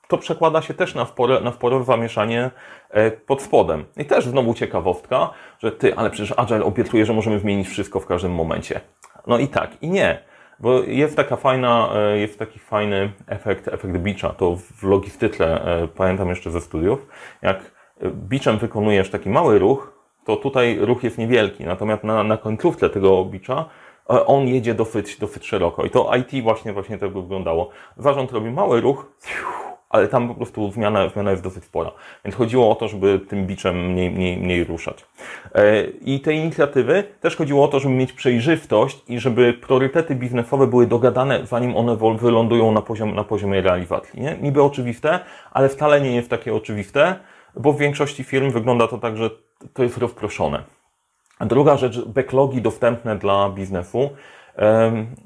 to 0.09 0.17
przekłada 0.17 0.61
się 0.61 0.73
też 0.73 0.95
na, 0.95 1.05
wpore, 1.05 1.41
na 1.41 1.51
wporowe 1.51 1.85
zamieszanie 1.85 2.51
e, 2.89 3.11
pod 3.11 3.41
spodem. 3.41 3.85
I 3.97 4.05
też 4.05 4.25
znowu 4.25 4.53
ciekawostka, 4.53 5.29
że 5.59 5.71
ty, 5.71 5.95
ale 5.95 6.09
przecież 6.09 6.33
Agile 6.37 6.63
obiecuje, 6.63 7.05
że 7.05 7.13
możemy 7.13 7.39
zmienić 7.39 7.67
wszystko 7.67 7.99
w 7.99 8.05
każdym 8.05 8.31
momencie. 8.31 8.81
No 9.27 9.37
i 9.37 9.47
tak, 9.47 9.71
i 9.81 9.89
nie. 9.89 10.23
Bo 10.59 10.83
jest 10.83 11.15
taka 11.15 11.35
fajna, 11.35 11.89
e, 11.95 12.17
jest 12.17 12.39
taki 12.39 12.59
fajny 12.59 13.11
efekt, 13.27 13.67
efekt 13.67 13.97
bicza. 13.97 14.29
To 14.29 14.55
w 14.55 14.83
logistyce, 14.83 15.65
e, 15.65 15.87
pamiętam 15.87 16.29
jeszcze 16.29 16.51
ze 16.51 16.61
studiów, 16.61 17.07
jak 17.41 17.71
biczem 18.03 18.57
wykonujesz 18.57 19.09
taki 19.09 19.29
mały 19.29 19.59
ruch, 19.59 19.93
to 20.25 20.35
tutaj 20.35 20.77
ruch 20.81 21.03
jest 21.03 21.17
niewielki, 21.17 21.65
natomiast 21.65 22.03
na, 22.03 22.23
na 22.23 22.37
końcówce 22.37 22.89
tego 22.89 23.25
bicza 23.25 23.65
on 24.09 24.47
jedzie 24.47 24.73
dosyć, 24.73 25.17
dosyć 25.17 25.45
szeroko. 25.47 25.83
I 25.83 25.89
to 25.89 26.11
IT 26.15 26.43
właśnie, 26.43 26.73
właśnie 26.73 26.97
tak 26.97 27.13
wyglądało. 27.13 27.69
Zarząd 27.97 28.31
robi 28.31 28.51
mały 28.51 28.81
ruch, 28.81 29.11
ale 29.89 30.07
tam 30.07 30.27
po 30.27 30.35
prostu 30.35 30.71
zmiana, 30.71 31.09
zmiana 31.09 31.31
jest 31.31 31.43
dosyć 31.43 31.63
spora. 31.63 31.91
Więc 32.25 32.35
chodziło 32.35 32.71
o 32.71 32.75
to, 32.75 32.87
żeby 32.87 33.19
tym 33.19 33.47
biczem 33.47 33.91
mniej, 33.91 34.11
mniej, 34.11 34.37
mniej 34.37 34.63
ruszać. 34.63 35.05
E, 35.55 35.83
I 35.83 36.19
te 36.19 36.33
inicjatywy 36.33 37.03
też 37.21 37.35
chodziło 37.35 37.65
o 37.65 37.67
to, 37.67 37.79
żeby 37.79 37.93
mieć 37.93 38.13
przejrzystość 38.13 39.03
i 39.07 39.19
żeby 39.19 39.53
priorytety 39.53 40.15
biznesowe 40.15 40.67
były 40.67 40.87
dogadane, 40.87 41.45
zanim 41.45 41.77
one 41.77 41.97
wylądują 42.17 42.71
na, 42.71 42.81
poziom, 42.81 43.15
na 43.15 43.23
poziomie 43.23 43.61
realizacji. 43.61 44.21
Nie? 44.21 44.37
Niby 44.41 44.63
oczywiste, 44.63 45.19
ale 45.51 45.69
wcale 45.69 46.01
nie 46.01 46.15
jest 46.15 46.29
takie 46.29 46.53
oczywiste, 46.53 47.15
bo 47.55 47.73
w 47.73 47.79
większości 47.79 48.23
firm 48.23 48.51
wygląda 48.51 48.87
to 48.87 48.97
tak, 48.97 49.17
że 49.17 49.29
to 49.73 49.83
jest 49.83 49.97
rozproszone. 49.97 50.63
Druga 51.41 51.77
rzecz, 51.77 52.05
backlogi 52.05 52.61
dostępne 52.61 53.17
dla 53.17 53.49
biznesu 53.49 54.09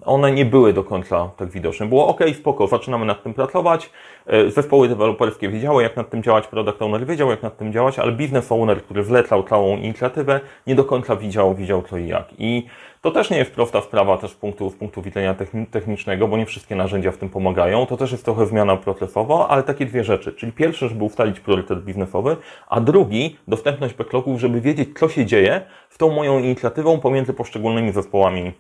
one 0.06 0.32
nie 0.32 0.46
były 0.46 0.74
do 0.74 0.84
końca 0.84 1.30
tak 1.38 1.50
widoczne. 1.50 1.86
Było 1.86 2.08
ok, 2.08 2.20
spoko, 2.40 2.68
zaczynamy 2.68 3.06
nad 3.06 3.24
tym 3.24 3.34
pracować. 3.34 3.90
E, 4.28 4.52
zespoły 4.52 4.88
deweloperskie 4.88 5.50
wiedziały, 5.50 5.84
jak 5.84 5.98
nad 5.98 6.10
tym 6.10 6.24
działać, 6.24 6.48
product 6.48 6.82
owner 6.82 7.06
wiedział, 7.06 7.30
jak 7.30 7.44
nad 7.44 7.58
tym 7.58 7.74
działać, 7.74 8.00
ale 8.00 8.12
business 8.12 8.52
owner, 8.52 8.84
który 8.84 9.04
wlecał 9.04 9.44
całą 9.44 9.78
inicjatywę, 9.78 10.40
nie 10.68 10.76
do 10.76 10.84
końca 10.84 11.16
widział, 11.16 11.56
widział 11.56 11.84
co 11.90 11.98
i 11.98 12.08
jak. 12.08 12.28
I 12.38 12.68
to 13.02 13.12
też 13.12 13.30
nie 13.30 13.38
jest 13.38 13.52
prosta 13.52 13.82
sprawa 13.82 14.18
też 14.18 14.32
z 14.32 14.36
punktu, 14.36 14.70
z 14.70 14.76
punktu 14.76 15.02
widzenia 15.02 15.36
technicznego, 15.72 16.28
bo 16.28 16.38
nie 16.38 16.46
wszystkie 16.46 16.76
narzędzia 16.76 17.12
w 17.12 17.18
tym 17.18 17.30
pomagają. 17.30 17.86
To 17.86 17.98
też 17.98 18.12
jest 18.12 18.26
trochę 18.26 18.46
zmiana 18.46 18.78
procesowa, 18.78 19.48
ale 19.48 19.64
takie 19.64 19.86
dwie 19.86 20.04
rzeczy. 20.04 20.34
Czyli 20.34 20.52
pierwsze, 20.52 20.90
żeby 20.90 21.04
ustalić 21.04 21.40
priorytet 21.40 21.86
biznesowy, 21.86 22.38
a 22.70 22.82
drugi, 22.82 23.38
dostępność 23.48 23.94
backlogów, 23.94 24.40
żeby 24.40 24.62
wiedzieć, 24.62 24.90
co 25.00 25.10
się 25.10 25.26
dzieje 25.26 25.62
z 25.90 25.98
tą 25.98 26.12
moją 26.12 26.40
inicjatywą 26.40 27.00
pomiędzy 27.00 27.34
poszczególnymi 27.34 27.92
zespołami 27.92 28.54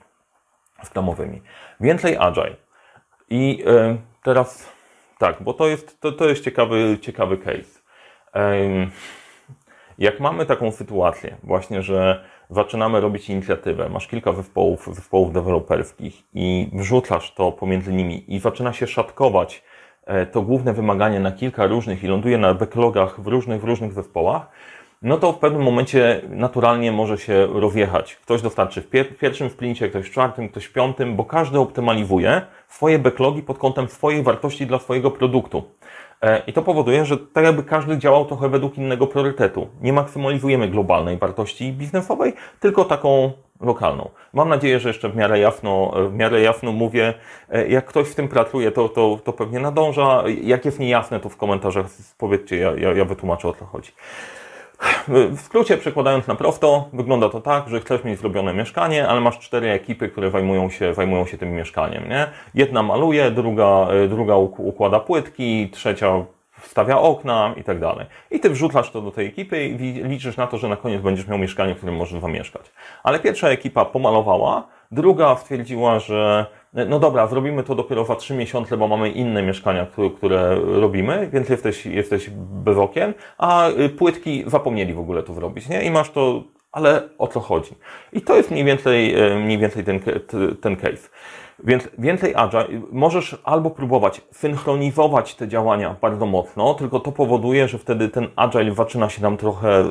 scrumowymi. 0.85 1.41
Więcej 1.79 2.17
agile. 2.19 2.55
I 3.29 3.63
y, 3.67 3.97
teraz 4.23 4.73
tak, 5.17 5.43
bo 5.43 5.53
to 5.53 5.67
jest, 5.67 6.01
to, 6.01 6.11
to 6.11 6.29
jest 6.29 6.43
ciekawy, 6.43 6.97
ciekawy 7.01 7.37
case. 7.37 7.79
Y, 8.35 8.89
jak 9.97 10.19
mamy 10.19 10.45
taką 10.45 10.71
sytuację, 10.71 11.37
właśnie, 11.43 11.81
że 11.81 12.23
zaczynamy 12.49 13.01
robić 13.01 13.29
inicjatywę, 13.29 13.89
masz 13.89 14.07
kilka 14.07 14.33
zespołów, 14.33 14.89
zespołów 14.91 15.33
deweloperskich 15.33 16.23
i 16.33 16.69
wrzucasz 16.73 17.33
to 17.33 17.51
pomiędzy 17.51 17.93
nimi 17.93 18.35
i 18.35 18.39
zaczyna 18.39 18.73
się 18.73 18.87
szatkować 18.87 19.63
e, 20.05 20.25
to 20.25 20.41
główne 20.41 20.73
wymaganie 20.73 21.19
na 21.19 21.31
kilka 21.31 21.65
różnych 21.65 22.03
i 22.03 22.07
ląduje 22.07 22.37
na 22.37 22.53
backlogach 22.53 23.21
w 23.21 23.27
różnych, 23.27 23.61
w 23.61 23.63
różnych 23.63 23.93
zespołach, 23.93 24.49
no 25.03 25.17
to 25.17 25.33
w 25.33 25.39
pewnym 25.39 25.61
momencie 25.61 26.21
naturalnie 26.29 26.91
może 26.91 27.17
się 27.17 27.47
rozjechać. 27.53 28.15
Ktoś 28.15 28.41
dostarczy 28.41 28.81
w, 28.81 28.89
pier 28.89 29.17
pierwszym 29.17 29.49
sprincie, 29.49 29.89
ktoś 29.89 30.05
w 30.05 30.11
czwartym, 30.11 30.49
ktoś 30.49 30.65
w 30.65 30.73
piątym, 30.73 31.15
bo 31.15 31.25
każdy 31.25 31.59
optymalizuje 31.59 32.41
swoje 32.67 32.99
backlogi 32.99 33.41
pod 33.41 33.57
kątem 33.57 33.87
swojej 33.87 34.23
wartości 34.23 34.67
dla 34.67 34.79
swojego 34.79 35.11
produktu. 35.11 35.63
E, 36.21 36.41
I 36.47 36.53
to 36.53 36.61
powoduje, 36.61 37.05
że 37.05 37.17
tak 37.17 37.43
jakby 37.43 37.63
każdy 37.63 37.97
działał 37.97 38.25
trochę 38.25 38.49
według 38.49 38.77
innego 38.77 39.07
priorytetu. 39.07 39.67
Nie 39.81 39.93
maksymalizujemy 39.93 40.67
globalnej 40.67 41.17
wartości 41.17 41.73
biznesowej, 41.73 42.33
tylko 42.59 42.85
taką 42.85 43.31
lokalną. 43.61 44.09
Mam 44.33 44.49
nadzieję, 44.49 44.79
że 44.79 44.89
jeszcze 44.89 45.09
w 45.09 45.15
miarę 45.15 45.39
jasno, 45.39 45.93
w 46.09 46.13
miarę 46.13 46.41
jasno 46.41 46.71
mówię. 46.71 47.13
E, 47.49 47.67
jak 47.67 47.85
ktoś 47.85 48.07
w 48.07 48.15
tym 48.15 48.27
pracuje, 48.27 48.71
to, 48.71 48.89
to, 48.89 49.19
to 49.23 49.33
pewnie 49.33 49.59
nadąża. 49.59 50.23
Jak 50.41 50.65
jest 50.65 50.79
niejasne, 50.79 51.19
to 51.19 51.29
w 51.29 51.37
komentarzach 51.37 51.85
powiedzcie, 52.17 52.57
ja, 52.57 52.71
ja, 52.77 52.93
ja 52.93 53.05
wytłumaczę 53.05 53.47
o 53.47 53.53
co 53.53 53.65
chodzi. 53.65 53.91
W 55.07 55.41
skrócie, 55.41 55.77
przekładając 55.77 56.27
na 56.27 56.35
prosto, 56.35 56.89
wygląda 56.93 57.29
to 57.29 57.41
tak, 57.41 57.69
że 57.69 57.79
chcesz 57.79 58.03
mieć 58.03 58.19
zrobione 58.19 58.53
mieszkanie, 58.53 59.07
ale 59.07 59.21
masz 59.21 59.39
cztery 59.39 59.69
ekipy, 59.69 60.09
które 60.09 60.31
zajmują 60.31 60.69
się, 60.69 60.93
zajmują 60.93 61.25
się 61.25 61.37
tym 61.37 61.51
mieszkaniem. 61.51 62.09
Nie? 62.09 62.27
Jedna 62.53 62.83
maluje, 62.83 63.31
druga, 63.31 63.87
druga 64.09 64.35
układa 64.35 64.99
płytki, 64.99 65.69
trzecia 65.69 66.25
wstawia 66.59 66.99
okna 66.99 67.53
i 67.57 67.63
tak 67.63 67.79
dalej. 67.79 68.05
I 68.31 68.39
ty 68.39 68.49
wrzucasz 68.49 68.91
to 68.91 69.01
do 69.01 69.11
tej 69.11 69.27
ekipy 69.27 69.65
i 69.65 69.77
liczysz 70.03 70.37
na 70.37 70.47
to, 70.47 70.57
że 70.57 70.67
na 70.67 70.75
koniec 70.75 71.01
będziesz 71.01 71.27
miał 71.27 71.37
mieszkanie, 71.37 71.73
w 71.73 71.77
którym 71.77 71.95
możesz 71.95 72.21
zamieszkać. 72.21 72.71
Ale 73.03 73.19
pierwsza 73.19 73.49
ekipa 73.49 73.85
pomalowała, 73.85 74.67
druga 74.91 75.35
stwierdziła, 75.35 75.99
że 75.99 76.45
no 76.73 76.99
dobra, 76.99 77.27
zrobimy 77.27 77.63
to 77.63 77.75
dopiero 77.75 78.05
za 78.05 78.15
trzy 78.15 78.33
miesiące, 78.33 78.77
bo 78.77 78.87
mamy 78.87 79.09
inne 79.09 79.43
mieszkania, 79.43 79.85
które, 79.85 80.09
które 80.09 80.55
robimy, 80.55 81.29
więc 81.33 81.49
jesteś, 81.49 81.85
jesteś 81.85 82.29
bez 82.35 82.77
okien, 82.77 83.13
a 83.37 83.69
y, 83.69 83.89
płytki 83.89 84.43
zapomnieli 84.47 84.93
w 84.93 84.99
ogóle 84.99 85.23
to 85.23 85.33
zrobić, 85.33 85.69
nie? 85.69 85.83
I 85.83 85.91
masz 85.91 86.09
to, 86.09 86.43
ale 86.73 87.09
o 87.17 87.27
co 87.27 87.39
chodzi? 87.39 87.71
I 88.13 88.21
to 88.21 88.35
jest 88.35 88.51
mniej 88.51 88.63
więcej, 88.63 89.31
y, 89.31 89.35
mniej 89.35 89.57
więcej 89.57 89.83
ten, 89.83 89.99
ten 90.61 90.75
case. 90.75 91.09
Więc 91.63 91.89
więcej 91.97 92.33
agile, 92.35 92.67
możesz 92.91 93.37
albo 93.43 93.69
próbować 93.69 94.21
synchronizować 94.31 95.35
te 95.35 95.47
działania 95.47 95.95
bardzo 96.01 96.25
mocno, 96.25 96.73
tylko 96.73 96.99
to 96.99 97.11
powoduje, 97.11 97.67
że 97.67 97.77
wtedy 97.77 98.09
ten 98.09 98.27
agile 98.35 98.73
zaczyna 98.75 99.09
się 99.09 99.21
nam 99.21 99.37
trochę, 99.37 99.89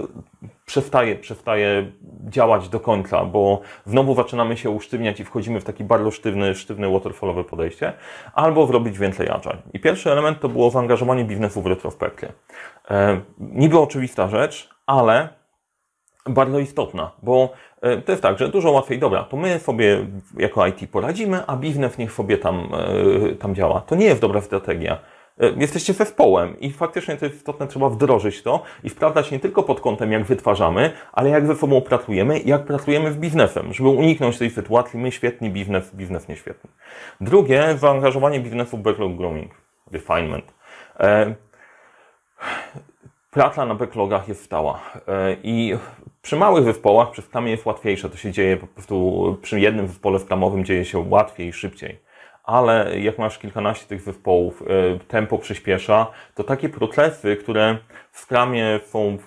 przestaje, 0.67 1.17
przestaje 1.17 1.93
działać 2.29 2.69
do 2.69 2.81
końca, 2.81 3.25
bo 3.25 3.61
znowu 3.85 4.15
zaczynamy 4.15 4.57
się 4.57 4.71
usztywniać 4.71 5.21
i 5.21 5.25
wchodzimy 5.25 5.61
w 5.61 5.65
taki 5.65 5.85
bardzo 5.85 6.11
sztywny, 6.11 6.55
sztywny 6.55 6.93
waterfallowe 6.93 7.45
podejście, 7.45 7.93
albo 8.35 8.67
zrobić 8.67 8.99
więcej 8.99 9.29
agile. 9.31 9.57
I 9.73 9.81
pierwszy 9.81 10.13
element 10.13 10.41
to 10.41 10.49
było 10.49 10.71
zaangażowanie 10.71 11.25
biznesu 11.25 11.63
w 11.63 11.67
retrospekcję. 11.67 12.33
E, 12.91 13.21
niby 13.39 13.79
oczywista 13.79 14.29
rzecz, 14.29 14.71
ale 14.87 15.42
bardzo 16.27 16.59
istotna, 16.59 17.11
bo 17.23 17.53
e, 17.81 17.97
to 17.97 18.13
jest 18.13 18.23
tak, 18.23 18.39
że 18.39 18.49
dużo 18.49 18.71
łatwiej, 18.71 18.99
dobra, 18.99 19.25
to 19.25 19.37
my 19.37 19.59
sobie 19.59 20.07
jako 20.37 20.67
IT 20.67 20.91
poradzimy, 20.91 21.47
a 21.47 21.57
biznes 21.57 21.99
niech 21.99 22.13
sobie 22.13 22.39
tam, 22.39 22.69
e, 23.31 23.35
tam 23.35 23.55
działa. 23.55 23.81
To 23.81 23.95
nie 23.95 24.07
jest 24.07 24.21
dobra 24.21 24.41
strategia. 24.41 24.99
E, 25.41 25.51
jesteście 25.57 25.93
zespołem 25.93 26.61
i 26.61 26.73
faktycznie 26.73 27.17
to 27.17 27.25
jest 27.25 27.37
istotne, 27.37 27.67
trzeba 27.67 27.89
wdrożyć 27.89 28.43
to 28.43 28.63
i 28.85 28.91
sprawdzać 28.91 29.31
nie 29.31 29.41
tylko 29.41 29.63
pod 29.63 29.81
kątem, 29.81 30.13
jak 30.13 30.25
wytwarzamy, 30.25 30.93
ale 31.13 31.31
jak 31.31 31.47
ze 31.47 31.57
sobą 31.57 31.81
pracujemy 31.81 32.39
i 32.39 32.49
jak 32.49 32.65
pracujemy 32.65 33.13
z 33.13 33.17
biznesem, 33.17 33.73
żeby 33.73 33.89
uniknąć 33.89 34.39
tej 34.39 34.51
sytuacji, 34.51 35.01
my 35.01 35.13
świetni, 35.13 35.51
biznes, 35.51 35.95
biznes 35.95 36.29
nieświetny. 36.29 36.71
Drugie, 37.21 37.77
zaangażowanie 37.79 38.41
biznesu 38.41 38.77
w 38.77 38.81
backlog 38.81 39.17
grooming, 39.17 39.51
refinement. 39.93 40.55
Praca 43.33 43.67
na 43.67 43.75
backlogach 43.75 44.29
jest 44.29 44.45
stała 44.45 44.81
e, 45.09 45.37
i 45.43 45.77
przy 46.23 46.37
małych 46.37 46.65
zespołach, 46.65 47.11
przy 47.11 47.23
skramie 47.23 47.51
jest 47.51 47.67
łatwiejsze, 47.67 48.11
to 48.11 48.17
się 48.17 48.33
dzieje 48.33 48.57
po 48.57 48.67
prostu 48.67 49.39
przy 49.43 49.61
jednym 49.61 49.89
zespole 49.89 50.19
skramowym 50.19 50.65
dzieje 50.65 50.85
się 50.85 50.99
łatwiej 50.99 51.49
i 51.49 51.53
szybciej. 51.53 51.99
Ale 52.45 53.01
jak 53.01 53.19
masz 53.19 53.39
kilkanaście 53.39 53.87
tych 53.87 54.01
zespołów, 54.01 54.63
e, 54.63 54.99
tempo 54.99 55.39
przyspiesza, 55.39 56.07
to 56.35 56.45
takie 56.45 56.69
procesy, 56.69 57.37
które 57.37 57.79
w 58.11 58.19
Scrumie 58.19 58.81
są 58.85 59.19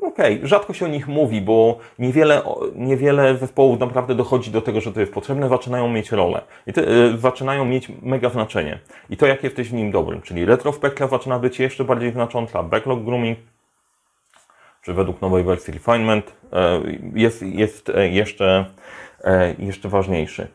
okej, 0.00 0.36
okay, 0.36 0.48
rzadko 0.48 0.72
się 0.72 0.84
o 0.84 0.88
nich 0.88 1.08
mówi, 1.08 1.40
bo 1.40 1.78
niewiele, 1.98 2.42
niewiele 2.74 3.36
zespołów 3.36 3.80
naprawdę 3.80 4.14
dochodzi 4.14 4.50
do 4.50 4.60
tego, 4.60 4.80
że 4.80 4.92
to 4.92 5.00
jest 5.00 5.12
potrzebne, 5.12 5.48
zaczynają 5.48 5.88
mieć 5.88 6.12
rolę. 6.12 6.42
I 6.66 6.72
te, 6.72 6.88
y, 6.88 7.18
zaczynają 7.18 7.64
mieć 7.64 7.88
mega 8.02 8.30
znaczenie. 8.30 8.78
I 9.10 9.16
to, 9.16 9.26
jak 9.26 9.44
jesteś 9.44 9.68
w 9.68 9.72
nim 9.72 9.90
dobrym, 9.90 10.22
czyli 10.22 10.44
retrospekcja 10.44 11.08
zaczyna 11.08 11.38
być 11.38 11.60
jeszcze 11.60 11.84
bardziej 11.84 12.12
znacząca, 12.12 12.62
backlog 12.62 13.04
grooming, 13.04 13.38
czy 14.82 14.94
według 14.94 15.20
nowej 15.20 15.44
wersji 15.44 15.74
refinement, 15.74 16.32
y, 16.86 17.00
jest, 17.14 17.42
jest 17.42 17.92
jeszcze, 18.10 18.66
y, 19.20 19.64
jeszcze 19.64 19.88
ważniejszy. 19.88 20.48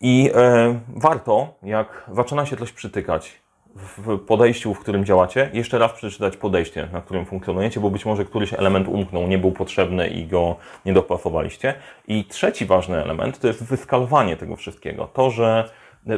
I 0.00 0.30
e, 0.34 0.80
warto, 0.88 1.54
jak 1.62 2.04
zaczyna 2.12 2.46
się 2.46 2.56
coś 2.56 2.72
przytykać 2.72 3.43
w 3.76 4.18
podejściu, 4.18 4.74
w 4.74 4.80
którym 4.80 5.04
działacie, 5.04 5.50
jeszcze 5.52 5.78
raz 5.78 5.92
przeczytać 5.92 6.36
podejście, 6.36 6.88
na 6.92 7.00
którym 7.00 7.26
funkcjonujecie, 7.26 7.80
bo 7.80 7.90
być 7.90 8.04
może 8.04 8.24
któryś 8.24 8.54
element 8.54 8.88
umknął, 8.88 9.26
nie 9.26 9.38
był 9.38 9.52
potrzebny 9.52 10.08
i 10.08 10.26
go 10.26 10.56
nie 10.86 10.92
dopasowaliście. 10.92 11.74
I 12.08 12.24
trzeci 12.24 12.66
ważny 12.66 13.02
element 13.02 13.38
to 13.38 13.46
jest 13.46 13.64
wyskalowanie 13.64 14.36
tego 14.36 14.56
wszystkiego. 14.56 15.08
To, 15.12 15.30
że 15.30 15.70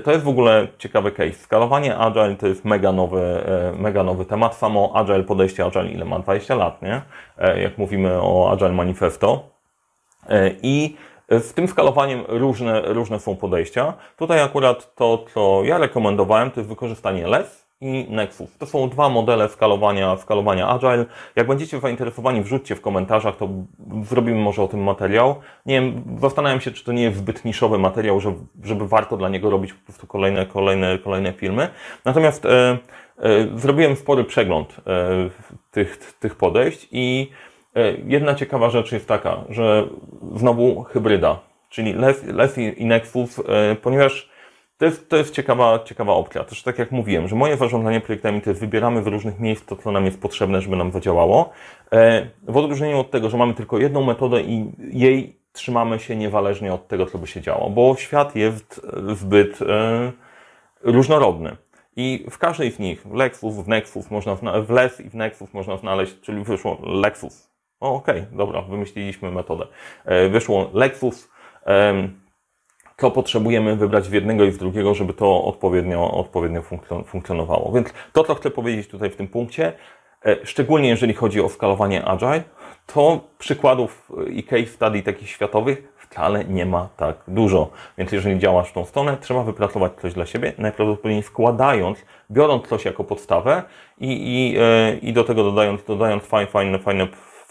to 0.05 0.13
jest 0.13 0.25
w 0.25 0.29
ogóle 0.29 0.69
ciekawy 0.79 1.13
case. 1.13 1.33
Skalowanie 1.33 1.97
Agile 1.97 2.37
to 2.37 2.47
jest 2.47 2.65
mega 2.65 2.93
nowy, 2.93 3.21
e, 3.21 3.73
mega 3.79 4.03
nowy 4.03 4.25
temat. 4.25 4.55
Samo 4.55 4.93
Agile, 4.95 5.23
podejście 5.23 5.65
Agile 5.65 5.89
ile 5.89 6.05
ma? 6.05 6.19
20 6.19 6.55
lat, 6.55 6.83
nie? 6.83 7.03
E, 7.39 7.63
jak 7.63 7.79
mówimy 7.79 8.23
o 8.23 8.51
Agile 8.53 8.73
Manifesto. 8.73 9.51
E, 10.29 10.51
I 10.63 10.97
w 11.28 11.52
tym 11.52 11.68
skalowaniem 11.68 12.25
różne, 12.28 12.80
różne 12.80 13.21
są 13.21 13.37
podejścia. 13.37 13.95
Tutaj 14.16 14.42
akurat 14.42 14.95
to, 14.95 15.25
co 15.35 15.64
ja 15.64 15.78
rekomendowałem, 15.78 16.50
to 16.50 16.61
jest 16.61 16.68
wykorzystanie 16.68 17.26
LES 17.26 17.66
i 17.80 18.06
Nexus. 18.11 18.59
To 18.59 18.66
są 18.66 18.88
dwa 18.88 19.09
modele 19.09 19.49
skalowania, 19.49 20.16
skalowania 20.16 20.68
Agile. 20.68 21.04
Jak 21.37 21.47
będziecie 21.47 21.80
zainteresowani, 21.80 22.42
wrzućcie 22.42 22.75
w 22.75 22.80
komentarzach, 22.80 23.37
to 23.37 23.49
zrobimy 24.02 24.38
może 24.38 24.62
o 24.62 24.68
tym 24.68 24.83
materiał. 24.83 25.35
Nie 25.66 25.80
wiem, 25.80 26.04
zastanawiam 26.21 26.61
się, 26.61 26.71
czy 26.71 26.85
to 26.85 26.92
nie 26.92 27.02
jest 27.02 27.16
zbyt 27.16 27.45
niszowy 27.45 27.78
materiał, 27.78 28.21
żeby, 28.21 28.37
żeby 28.64 28.88
warto 28.88 29.16
dla 29.16 29.28
niego 29.28 29.50
robić 29.50 29.73
po 29.73 29.85
prostu 29.85 30.06
kolejne, 30.06 30.47
kolejne, 30.47 30.99
kolejne 30.99 31.33
filmy. 31.33 31.68
Natomiast 32.04 32.47
e, 32.47 32.78
e, 33.18 33.59
zrobiłem 33.59 33.97
spory 33.97 34.25
przegląd 34.25 34.76
e, 34.87 35.30
tych, 35.71 36.14
tych 36.21 36.35
podejść 36.35 36.88
i 36.92 37.30
jedna 38.06 38.35
ciekawa 38.35 38.71
rzecz 38.71 38.92
jest 38.92 39.09
taka, 39.09 39.45
że 39.49 39.88
znowu 40.37 40.83
hybryda, 40.83 41.38
czyli 41.68 41.95
LES 42.26 42.59
i 42.59 42.87
Nexus, 42.87 43.38
e, 43.38 43.76
ponieważ 43.83 44.30
to 44.78 44.85
jest, 44.85 45.09
to 45.09 45.16
jest 45.16 45.35
ciekawa, 45.35 45.78
ciekawa 45.85 46.12
opcja. 46.12 46.45
Też 46.45 46.62
tak 46.62 46.78
jak 46.78 46.92
mówiłem, 46.92 47.28
że 47.28 47.37
moje 47.37 47.56
zarządzanie 47.56 48.00
projektami 48.00 48.42
to 48.42 48.50
jest 48.50 48.61
wybieramy 48.61 49.02
w 49.02 49.06
różnych 49.06 49.40
miejsc 49.40 49.64
to, 49.64 49.76
co 49.76 49.92
nam 49.92 50.04
jest 50.04 50.21
potrzebne, 50.21 50.61
żeby 50.61 50.76
nam 50.76 50.92
zadziałało. 50.92 51.50
E, 51.92 52.26
w 52.42 52.56
odróżnieniu 52.56 52.99
od 52.99 53.11
tego, 53.11 53.30
że 53.30 53.37
mamy 53.37 53.54
tylko 53.54 53.78
jedną 53.78 54.04
metodę 54.04 54.42
i 54.42 54.73
jej 54.78 55.37
trzymamy 55.52 55.99
się 55.99 56.16
niezależnie 56.16 56.75
od 56.75 56.88
tego, 56.88 57.06
co 57.06 57.18
by 57.18 57.26
się 57.26 57.40
działo, 57.40 57.71
bo 57.71 57.97
świat 57.99 58.37
jest 58.37 58.87
zbyt 59.12 59.59
różnorodny. 60.83 61.56
I 61.97 62.26
w 62.30 62.38
każdej 62.38 62.71
z 62.71 62.78
nich, 62.78 63.06
Lexus, 63.12 63.54
w 63.54 63.68
Nexus 63.68 64.11
można, 64.11 64.37
w 64.62 64.71
LES 64.71 65.00
i 65.00 65.11
w 65.11 65.14
Nexus 65.14 65.54
można 65.54 65.76
znaleźć, 65.76 66.21
czyli 66.21 66.45
wyszło 66.45 66.78
Lexus, 66.83 67.50
o, 67.80 67.95
okej, 67.95 68.21
okay, 68.21 68.37
dobra, 68.37 68.62
wymyśliliśmy 68.62 69.30
metodę. 69.30 69.66
E, 70.04 70.28
wyszło 70.28 70.71
Lexus. 70.73 71.28
Co 72.97 73.11
potrzebujemy 73.11 73.76
wybrać 73.76 74.09
w 74.09 74.12
jednego 74.12 74.45
i 74.45 74.50
w 74.50 74.59
drugiego, 74.59 74.95
żeby 74.95 75.12
to 75.14 75.45
odpowiednio, 75.45 76.11
odpowiednio 76.11 76.62
funkcjonowało. 77.06 77.73
Więc 77.73 77.88
to, 78.12 78.25
co 78.25 78.35
chcę 78.35 78.50
powiedzieć 78.50 78.88
tutaj 78.88 79.11
w 79.11 79.16
tym 79.16 79.28
punkcie, 79.28 79.73
e, 80.26 80.47
szczególnie 80.47 80.88
jeżeli 80.88 81.14
chodzi 81.14 81.40
o 81.40 81.49
skalowanie 81.49 82.04
Agile, 82.04 82.42
to 82.87 83.21
przykładów 83.38 84.12
i 84.30 84.45
case 84.45 84.66
study 84.66 85.02
takich 85.02 85.30
światowych 85.30 85.92
wcale 85.96 86.44
nie 86.44 86.66
ma 86.66 86.88
tak 86.96 87.16
dużo. 87.29 87.70
Więc 87.98 88.12
jeżeli 88.12 88.38
działasz 88.38 88.68
w 88.68 88.72
tą 88.72 88.85
stronę, 88.85 89.16
trzeba 89.20 89.42
wypracować 89.42 89.92
coś 90.01 90.14
dla 90.14 90.27
siebie, 90.27 90.53
najprawdopodobniej 90.59 91.22
wkładając, 91.22 91.98
biorąc 92.31 92.68
coś 92.68 92.85
jako 92.85 93.05
podstawę 93.05 93.62
i, 93.98 94.09
i, 94.09 94.59
e, 94.59 94.96
i 94.96 95.12
do 95.12 95.24
tego 95.24 95.44
dodając, 95.44 95.85
dodając 95.85 96.24
fajne, 96.24 96.51
fajne, 96.51 96.79
fajne 96.79 97.07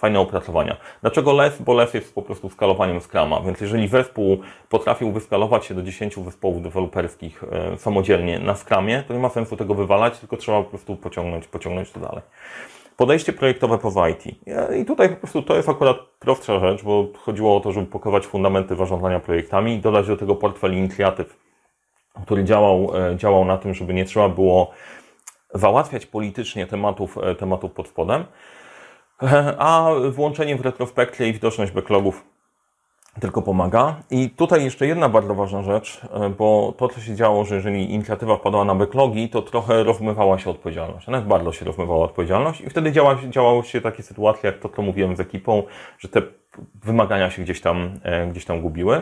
fajne 0.06 0.20
opracowania. 0.20 0.78
Dlaczego 1.02 1.34
LES? 1.34 1.62
Bo 1.62 1.74
LES 1.74 1.94
jest 1.94 2.16
po 2.16 2.22
prostu 2.22 2.50
skalowaniem 2.50 3.02
Scrama, 3.02 3.42
więc 3.42 3.62
jeżeli 3.62 3.88
zespół 3.88 4.38
potrafił 4.70 5.12
wyskalować 5.12 5.66
się 5.66 5.74
do 5.74 5.84
10 5.84 6.16
zespołów 6.16 6.62
deweloperskich 6.62 7.44
e, 7.44 7.78
samodzielnie 7.78 8.40
na 8.40 8.56
Scramie, 8.56 9.04
to 9.08 9.14
nie 9.14 9.20
ma 9.20 9.30
sensu 9.30 9.58
tego 9.58 9.74
wywalać, 9.74 10.20
tylko 10.20 10.38
trzeba 10.38 10.64
po 10.64 10.70
prostu 10.70 10.96
pociągnąć, 10.96 11.48
pociągnąć 11.48 11.92
to 11.92 12.00
dalej. 12.00 12.22
Podejście 12.98 13.34
projektowe 13.34 13.78
po 13.78 14.08
IT. 14.08 14.26
I 14.82 14.86
tutaj 14.86 15.10
po 15.10 15.16
prostu 15.16 15.42
to 15.42 15.56
jest 15.56 15.70
akurat 15.70 15.98
prostsza 16.20 16.60
rzecz, 16.60 16.84
bo 16.84 17.08
chodziło 17.18 17.58
o 17.58 17.60
to, 17.60 17.72
żeby 17.72 17.86
pokować 17.86 18.26
fundamenty 18.26 18.76
zarządzania 18.76 19.20
projektami, 19.20 19.80
dodać 19.80 20.08
do 20.08 20.18
tego 20.18 20.36
portfel 20.36 20.74
inicjatyw, 20.74 21.38
który 22.26 22.44
działał, 22.44 22.92
e, 22.96 23.16
działał 23.18 23.46
na 23.46 23.58
tym, 23.58 23.74
żeby 23.74 23.94
nie 23.94 24.06
trzeba 24.06 24.30
było 24.30 24.72
załatwiać 25.54 26.06
politycznie 26.06 26.68
tematów, 26.68 27.18
e, 27.18 27.36
tematów 27.36 27.72
pod 27.72 27.88
spodem, 27.88 28.26
a 29.58 29.90
włączenie 30.12 30.56
w 30.56 30.62
retrospekcję 30.62 31.28
i 31.28 31.34
widoczność 31.34 31.72
backlogów 31.72 32.24
tylko 33.20 33.42
pomaga. 33.42 33.96
I 34.12 34.30
tutaj 34.30 34.64
jeszcze 34.64 34.88
jedna 34.88 35.10
bardzo 35.10 35.36
ważna 35.36 35.64
rzecz, 35.64 36.02
e, 36.14 36.30
bo 36.30 36.74
to, 36.78 36.90
co 36.90 37.02
się 37.02 37.16
działo, 37.16 37.46
że 37.46 37.56
jeżeli 37.56 37.94
inicjatywa 37.94 38.38
wpadła 38.38 38.66
na 38.66 38.76
backlogi, 38.76 39.30
to 39.30 39.42
trochę 39.42 39.84
rozmywała 39.84 40.40
się 40.40 40.50
odpowiedzialność. 40.50 41.08
Nawet 41.08 41.28
bardzo 41.28 41.52
się 41.52 41.66
rozmywała 41.66 42.06
odpowiedzialność 42.06 42.62
i 42.62 42.70
wtedy 42.70 42.92
działa, 43.32 43.64
się 43.64 43.82
takie 43.82 44.04
sytuacje, 44.04 44.52
jak 44.52 44.60
to, 44.60 44.70
co 44.70 44.82
mówiłem 44.82 45.16
z 45.16 45.20
ekipą, 45.20 45.64
że 46.00 46.10
te 46.10 46.22
wymagania 46.84 47.30
się 47.30 47.42
gdzieś 47.42 47.62
tam, 47.62 48.00
e, 48.04 48.28
gdzieś 48.28 48.46
tam 48.46 48.62
gubiły. 48.62 49.02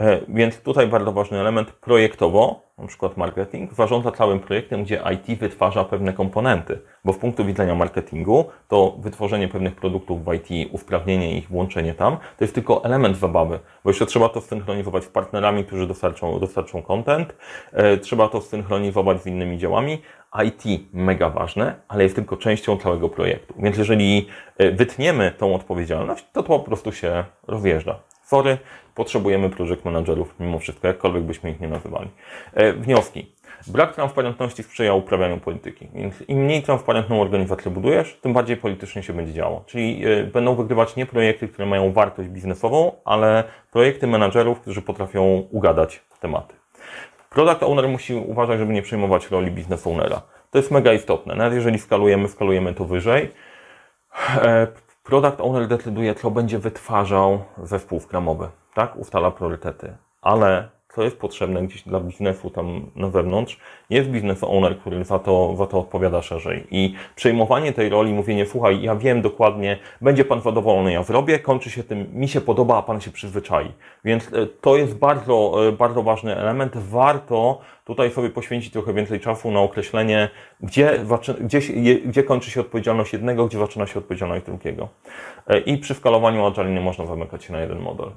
E, 0.00 0.20
więc 0.28 0.60
tutaj 0.60 0.86
bardzo 0.86 1.12
ważny 1.12 1.40
element 1.40 1.72
projektowo, 1.72 2.60
na 2.78 2.86
przykład 2.86 3.16
marketing, 3.16 3.74
zarządza 3.74 4.12
całym 4.12 4.40
projektem, 4.40 4.84
gdzie 4.84 5.02
IT 5.14 5.38
wytwarza 5.38 5.84
pewne 5.84 6.12
komponenty, 6.12 6.78
bo 7.04 7.12
w 7.12 7.18
punktu 7.18 7.44
widzenia 7.44 7.74
marketingu 7.74 8.44
to 8.68 8.96
wytworzenie 8.98 9.48
pewnych 9.48 9.74
produktów 9.74 10.24
w 10.24 10.34
IT, 10.34 10.72
usprawnienie 10.72 11.38
ich, 11.38 11.48
włączenie 11.48 11.94
tam, 11.94 12.16
to 12.16 12.44
jest 12.44 12.54
tylko 12.54 12.84
element 12.84 13.16
zabawy, 13.16 13.58
bo 13.84 13.90
jeszcze 13.90 14.06
trzeba 14.06 14.28
to 14.28 14.40
synchronizować 14.40 15.04
z 15.04 15.08
partnerami, 15.08 15.64
którzy 15.64 15.86
dostarczą, 15.86 16.38
dostarczą 16.38 16.82
content, 16.82 17.36
e, 17.72 17.96
trzeba 17.96 18.28
to 18.28 18.40
synchronizować 18.40 19.22
z 19.22 19.26
innymi 19.26 19.58
działami, 19.58 20.02
IT 20.44 20.88
mega 20.92 21.30
ważne, 21.30 21.74
ale 21.88 22.02
jest 22.02 22.14
tylko 22.14 22.36
częścią 22.36 22.76
całego 22.76 23.08
projektu. 23.08 23.54
Więc 23.58 23.78
jeżeli 23.78 24.28
e, 24.58 24.70
wytniemy 24.70 25.32
tą 25.38 25.54
odpowiedzialność, 25.54 26.24
to 26.32 26.42
to 26.42 26.48
po 26.48 26.58
prostu 26.58 26.92
się 26.92 27.24
rozjeżdża. 27.46 28.09
Sorry, 28.30 28.58
potrzebujemy 28.94 29.50
project 29.50 29.84
managerów 29.84 30.34
mimo 30.40 30.58
wszystko, 30.58 30.86
jakkolwiek 30.86 31.22
byśmy 31.22 31.50
ich 31.50 31.60
nie 31.60 31.68
nazywali. 31.68 32.08
E, 32.54 32.72
wnioski. 32.72 33.32
Brak 33.66 33.94
transparentności 33.94 34.62
sprzyja 34.62 34.94
uprawianiu 34.94 35.38
polityki. 35.38 35.88
Więc 35.94 36.14
im 36.28 36.38
mniej 36.38 36.62
transparentną 36.62 37.20
organizację 37.20 37.70
budujesz, 37.70 38.18
tym 38.22 38.32
bardziej 38.32 38.56
politycznie 38.56 39.02
się 39.02 39.12
będzie 39.12 39.32
działo. 39.32 39.64
Czyli 39.66 40.06
e, 40.06 40.24
będą 40.24 40.54
wygrywać 40.54 40.96
nie 40.96 41.06
projekty, 41.06 41.48
które 41.48 41.66
mają 41.66 41.92
wartość 41.92 42.28
biznesową, 42.28 42.92
ale 43.04 43.44
projekty 43.70 44.06
menadżerów, 44.06 44.60
którzy 44.60 44.82
potrafią 44.82 45.48
ugadać 45.50 46.00
tematy. 46.20 46.54
Product 47.30 47.62
owner 47.62 47.88
musi 47.88 48.14
uważać, 48.14 48.58
żeby 48.58 48.72
nie 48.72 48.82
przejmować 48.82 49.30
roli 49.30 49.50
business 49.50 49.86
ownera. 49.86 50.22
To 50.50 50.58
jest 50.58 50.70
mega 50.70 50.92
istotne. 50.92 51.34
Nawet 51.34 51.54
jeżeli 51.54 51.78
skalujemy, 51.78 52.28
skalujemy 52.28 52.74
to 52.74 52.84
wyżej. 52.84 53.30
Product 55.10 55.40
owner 55.40 55.68
decyduje, 55.68 56.14
co 56.14 56.30
będzie 56.30 56.58
wytwarzał 56.58 57.38
zespół 57.62 58.00
skramowy. 58.00 58.48
Tak? 58.74 58.96
Ustala 58.96 59.30
priorytety. 59.30 59.96
Ale 60.22 60.68
co 60.94 61.02
jest 61.02 61.18
potrzebne 61.18 61.62
gdzieś 61.62 61.82
dla 61.82 62.00
biznesu 62.00 62.50
tam 62.50 62.90
na 62.96 63.08
wewnątrz, 63.08 63.58
jest 63.90 64.10
biznes 64.10 64.44
owner, 64.44 64.78
który 64.78 65.04
za 65.04 65.18
to, 65.18 65.56
za 65.56 65.66
to 65.66 65.78
odpowiada 65.78 66.22
szerzej. 66.22 66.66
I 66.70 66.94
przejmowanie 67.16 67.72
tej 67.72 67.88
roli, 67.88 68.12
mówienie, 68.12 68.46
słuchaj, 68.46 68.82
ja 68.82 68.96
wiem 68.96 69.22
dokładnie, 69.22 69.78
będzie 70.00 70.24
Pan 70.24 70.40
zadowolony, 70.40 70.92
ja 70.92 71.02
zrobię, 71.02 71.38
kończy 71.38 71.70
się 71.70 71.84
tym, 71.84 72.06
mi 72.12 72.28
się 72.28 72.40
podoba, 72.40 72.76
a 72.76 72.82
Pan 72.82 73.00
się 73.00 73.10
przyzwyczai. 73.10 73.72
Więc 74.04 74.32
e, 74.32 74.46
to 74.46 74.76
jest 74.76 74.98
bardzo, 74.98 75.68
e, 75.68 75.72
bardzo 75.72 76.02
ważny 76.02 76.36
element. 76.36 76.76
Warto 76.76 77.60
tutaj 77.90 78.10
sobie 78.10 78.30
poświęcić 78.30 78.72
trochę 78.72 78.94
więcej 78.94 79.20
czasu 79.20 79.50
na 79.50 79.60
określenie, 79.60 80.28
gdzie, 80.60 81.04
gdzie, 81.40 81.60
gdzie 81.94 82.22
kończy 82.22 82.50
się 82.50 82.60
odpowiedzialność 82.60 83.12
jednego, 83.12 83.46
gdzie 83.46 83.58
zaczyna 83.58 83.86
się 83.86 83.98
odpowiedzialność 83.98 84.46
drugiego. 84.46 84.88
E, 85.46 85.58
I 85.58 85.78
przy 85.78 85.94
skalowaniu 85.94 86.46
Agile 86.46 86.70
nie 86.70 86.80
można 86.80 87.06
zamykać 87.06 87.44
się 87.44 87.52
na 87.52 87.60
jeden 87.60 87.78
model. 87.78 88.10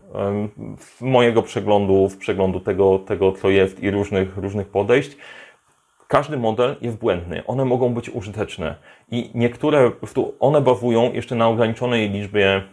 W 0.78 1.02
mojego 1.02 1.42
przeglądu, 1.42 2.10
w 2.10 2.18
przeglądu 2.18 2.60
tego, 2.60 3.00
tego 3.00 3.32
co 3.32 3.50
jest 3.50 3.84
i 3.84 3.92
różnych, 3.92 4.38
różnych 4.38 4.68
podejść, 4.68 5.18
każdy 6.08 6.38
model 6.38 6.76
jest 6.82 6.98
błędny. 6.98 7.44
One 7.46 7.66
mogą 7.66 7.94
być 7.94 8.10
użyteczne 8.10 8.76
i 9.12 9.32
niektóre, 9.36 9.92
one 10.40 10.62
bazują 10.62 11.14
jeszcze 11.14 11.36
na 11.36 11.48
ograniczonej 11.48 12.10
liczbie 12.10 12.64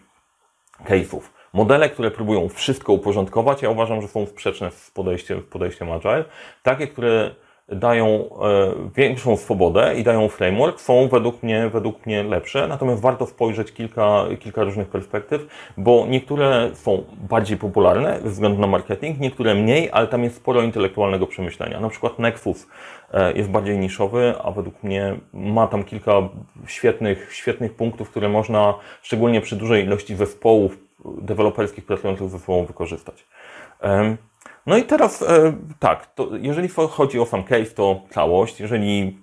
case'ów. 0.84 1.39
Modele, 1.52 1.90
które 1.90 2.10
próbują 2.10 2.48
wszystko 2.48 2.92
uporządkować, 2.92 3.62
ja 3.62 3.70
uważam, 3.70 4.02
że 4.02 4.08
są 4.08 4.26
sprzeczne 4.26 4.70
z 4.70 4.90
podejściem, 4.90 5.42
podejściem 5.42 5.92
Agile. 5.92 6.24
Takie, 6.62 6.86
które 6.86 7.30
dają 7.68 8.06
e, 8.08 8.28
większą 8.96 9.36
swobodę 9.36 9.94
i 9.94 10.04
dają 10.04 10.28
framework, 10.28 10.80
są 10.80 11.08
według 11.08 11.42
mnie, 11.42 11.68
według 11.68 12.06
mnie 12.06 12.22
lepsze. 12.22 12.68
Natomiast 12.68 13.02
warto 13.02 13.26
spojrzeć 13.26 13.72
kilka, 13.72 14.24
kilka 14.40 14.64
różnych 14.64 14.88
perspektyw, 14.88 15.46
bo 15.76 16.06
niektóre 16.08 16.70
są 16.74 17.04
bardziej 17.28 17.56
popularne 17.56 18.20
ze 18.22 18.30
względu 18.30 18.60
na 18.60 18.66
marketing, 18.66 19.20
niektóre 19.20 19.54
mniej, 19.54 19.88
ale 19.92 20.06
tam 20.06 20.24
jest 20.24 20.36
sporo 20.36 20.62
intelektualnego 20.62 21.26
przemyślenia. 21.26 21.80
Na 21.80 21.88
przykład 21.88 22.18
Nexus 22.18 22.66
e, 23.12 23.32
jest 23.32 23.50
bardziej 23.50 23.78
niszowy, 23.78 24.34
a 24.42 24.50
według 24.50 24.82
mnie 24.82 25.16
ma 25.32 25.66
tam 25.66 25.84
kilka 25.84 26.12
świetnych, 26.66 27.34
świetnych 27.34 27.74
punktów, 27.74 28.10
które 28.10 28.28
można 28.28 28.74
szczególnie 29.02 29.40
przy 29.40 29.56
dużej 29.56 29.84
ilości 29.84 30.16
zespołów 30.16 30.89
deweloperskich 31.04 31.84
ze 32.26 32.38
sobą 32.38 32.64
wykorzystać. 32.64 33.26
No 34.66 34.76
i 34.76 34.82
teraz 34.82 35.22
e, 35.22 35.52
tak, 35.78 36.14
jeżeli 36.40 36.68
chodzi 36.68 37.20
o 37.20 37.26
sam 37.26 37.44
case, 37.44 37.64
to 37.64 38.00
całość. 38.10 38.60
Jeżeli 38.60 39.18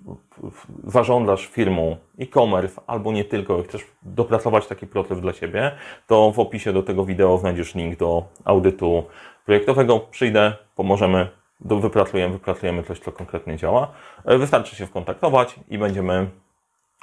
zarządzasz 0.84 1.46
firmą 1.46 1.96
e-commerce 2.18 2.80
albo 2.86 3.12
nie 3.12 3.24
tylko, 3.24 3.62
chcesz 3.62 3.86
dopracować 4.02 4.66
taki 4.66 4.86
proces 4.86 5.20
dla 5.20 5.32
siebie, 5.32 5.72
to 6.06 6.32
w 6.32 6.38
opisie 6.38 6.72
do 6.72 6.82
tego 6.82 7.04
wideo 7.04 7.38
znajdziesz 7.38 7.74
link 7.74 7.96
do 7.96 8.24
audytu 8.44 9.04
projektowego. 9.46 10.00
Przyjdę, 10.00 10.52
pomożemy, 10.76 11.28
wypracujemy, 11.60 12.32
wypracujemy 12.32 12.82
coś, 12.82 12.98
co 12.98 13.12
konkretnie 13.12 13.56
działa. 13.56 13.92
E, 14.24 14.38
wystarczy 14.38 14.76
się 14.76 14.86
skontaktować 14.86 15.60
i 15.68 15.78
będziemy 15.78 16.26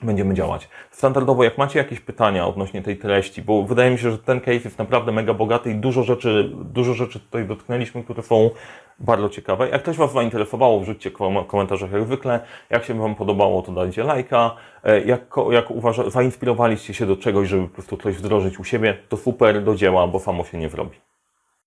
będziemy 0.03 0.34
działać. 0.34 0.69
Standardowo, 0.91 1.43
jak 1.43 1.58
macie 1.58 1.79
jakieś 1.79 1.99
pytania 1.99 2.47
odnośnie 2.47 2.81
tej 2.81 2.97
treści, 2.97 3.41
bo 3.41 3.63
wydaje 3.63 3.91
mi 3.91 3.97
się, 3.97 4.12
że 4.12 4.17
ten 4.17 4.39
case 4.39 4.53
jest 4.53 4.77
naprawdę 4.77 5.12
mega 5.12 5.34
bogaty 5.34 5.71
i 5.71 5.75
dużo 5.75 6.03
rzeczy, 6.03 6.51
dużo 6.53 6.93
rzeczy 6.93 7.19
tutaj 7.19 7.45
dotknęliśmy, 7.45 8.03
które 8.03 8.23
są 8.23 8.49
bardzo 8.99 9.29
ciekawe. 9.29 9.69
Jak 9.69 9.81
ktoś 9.81 9.97
Was 9.97 10.13
zainteresowało, 10.13 10.79
wrzućcie 10.79 11.12
w 11.12 11.47
komentarzach 11.47 11.91
jak 11.91 12.05
zwykle. 12.05 12.39
Jak 12.69 12.84
się 12.84 12.93
Wam 12.93 13.15
podobało, 13.15 13.62
to 13.62 13.71
dajcie 13.71 14.03
lajka. 14.03 14.55
E, 14.84 15.01
jak, 15.01 15.36
jak 15.51 15.71
uważa, 15.71 16.10
zainspirowaliście 16.10 16.93
się 16.93 17.05
do 17.05 17.17
czegoś, 17.17 17.47
żeby 17.47 17.67
po 17.67 17.73
prostu 17.73 17.97
coś 17.97 18.15
wdrożyć 18.15 18.60
u 18.60 18.63
siebie, 18.63 18.97
to 19.10 19.17
super, 19.17 19.63
do 19.63 19.75
dzieła, 19.75 20.08
bo 20.08 20.19
samo 20.19 20.43
się 20.43 20.58
nie 20.58 20.69
zrobi. 20.69 20.97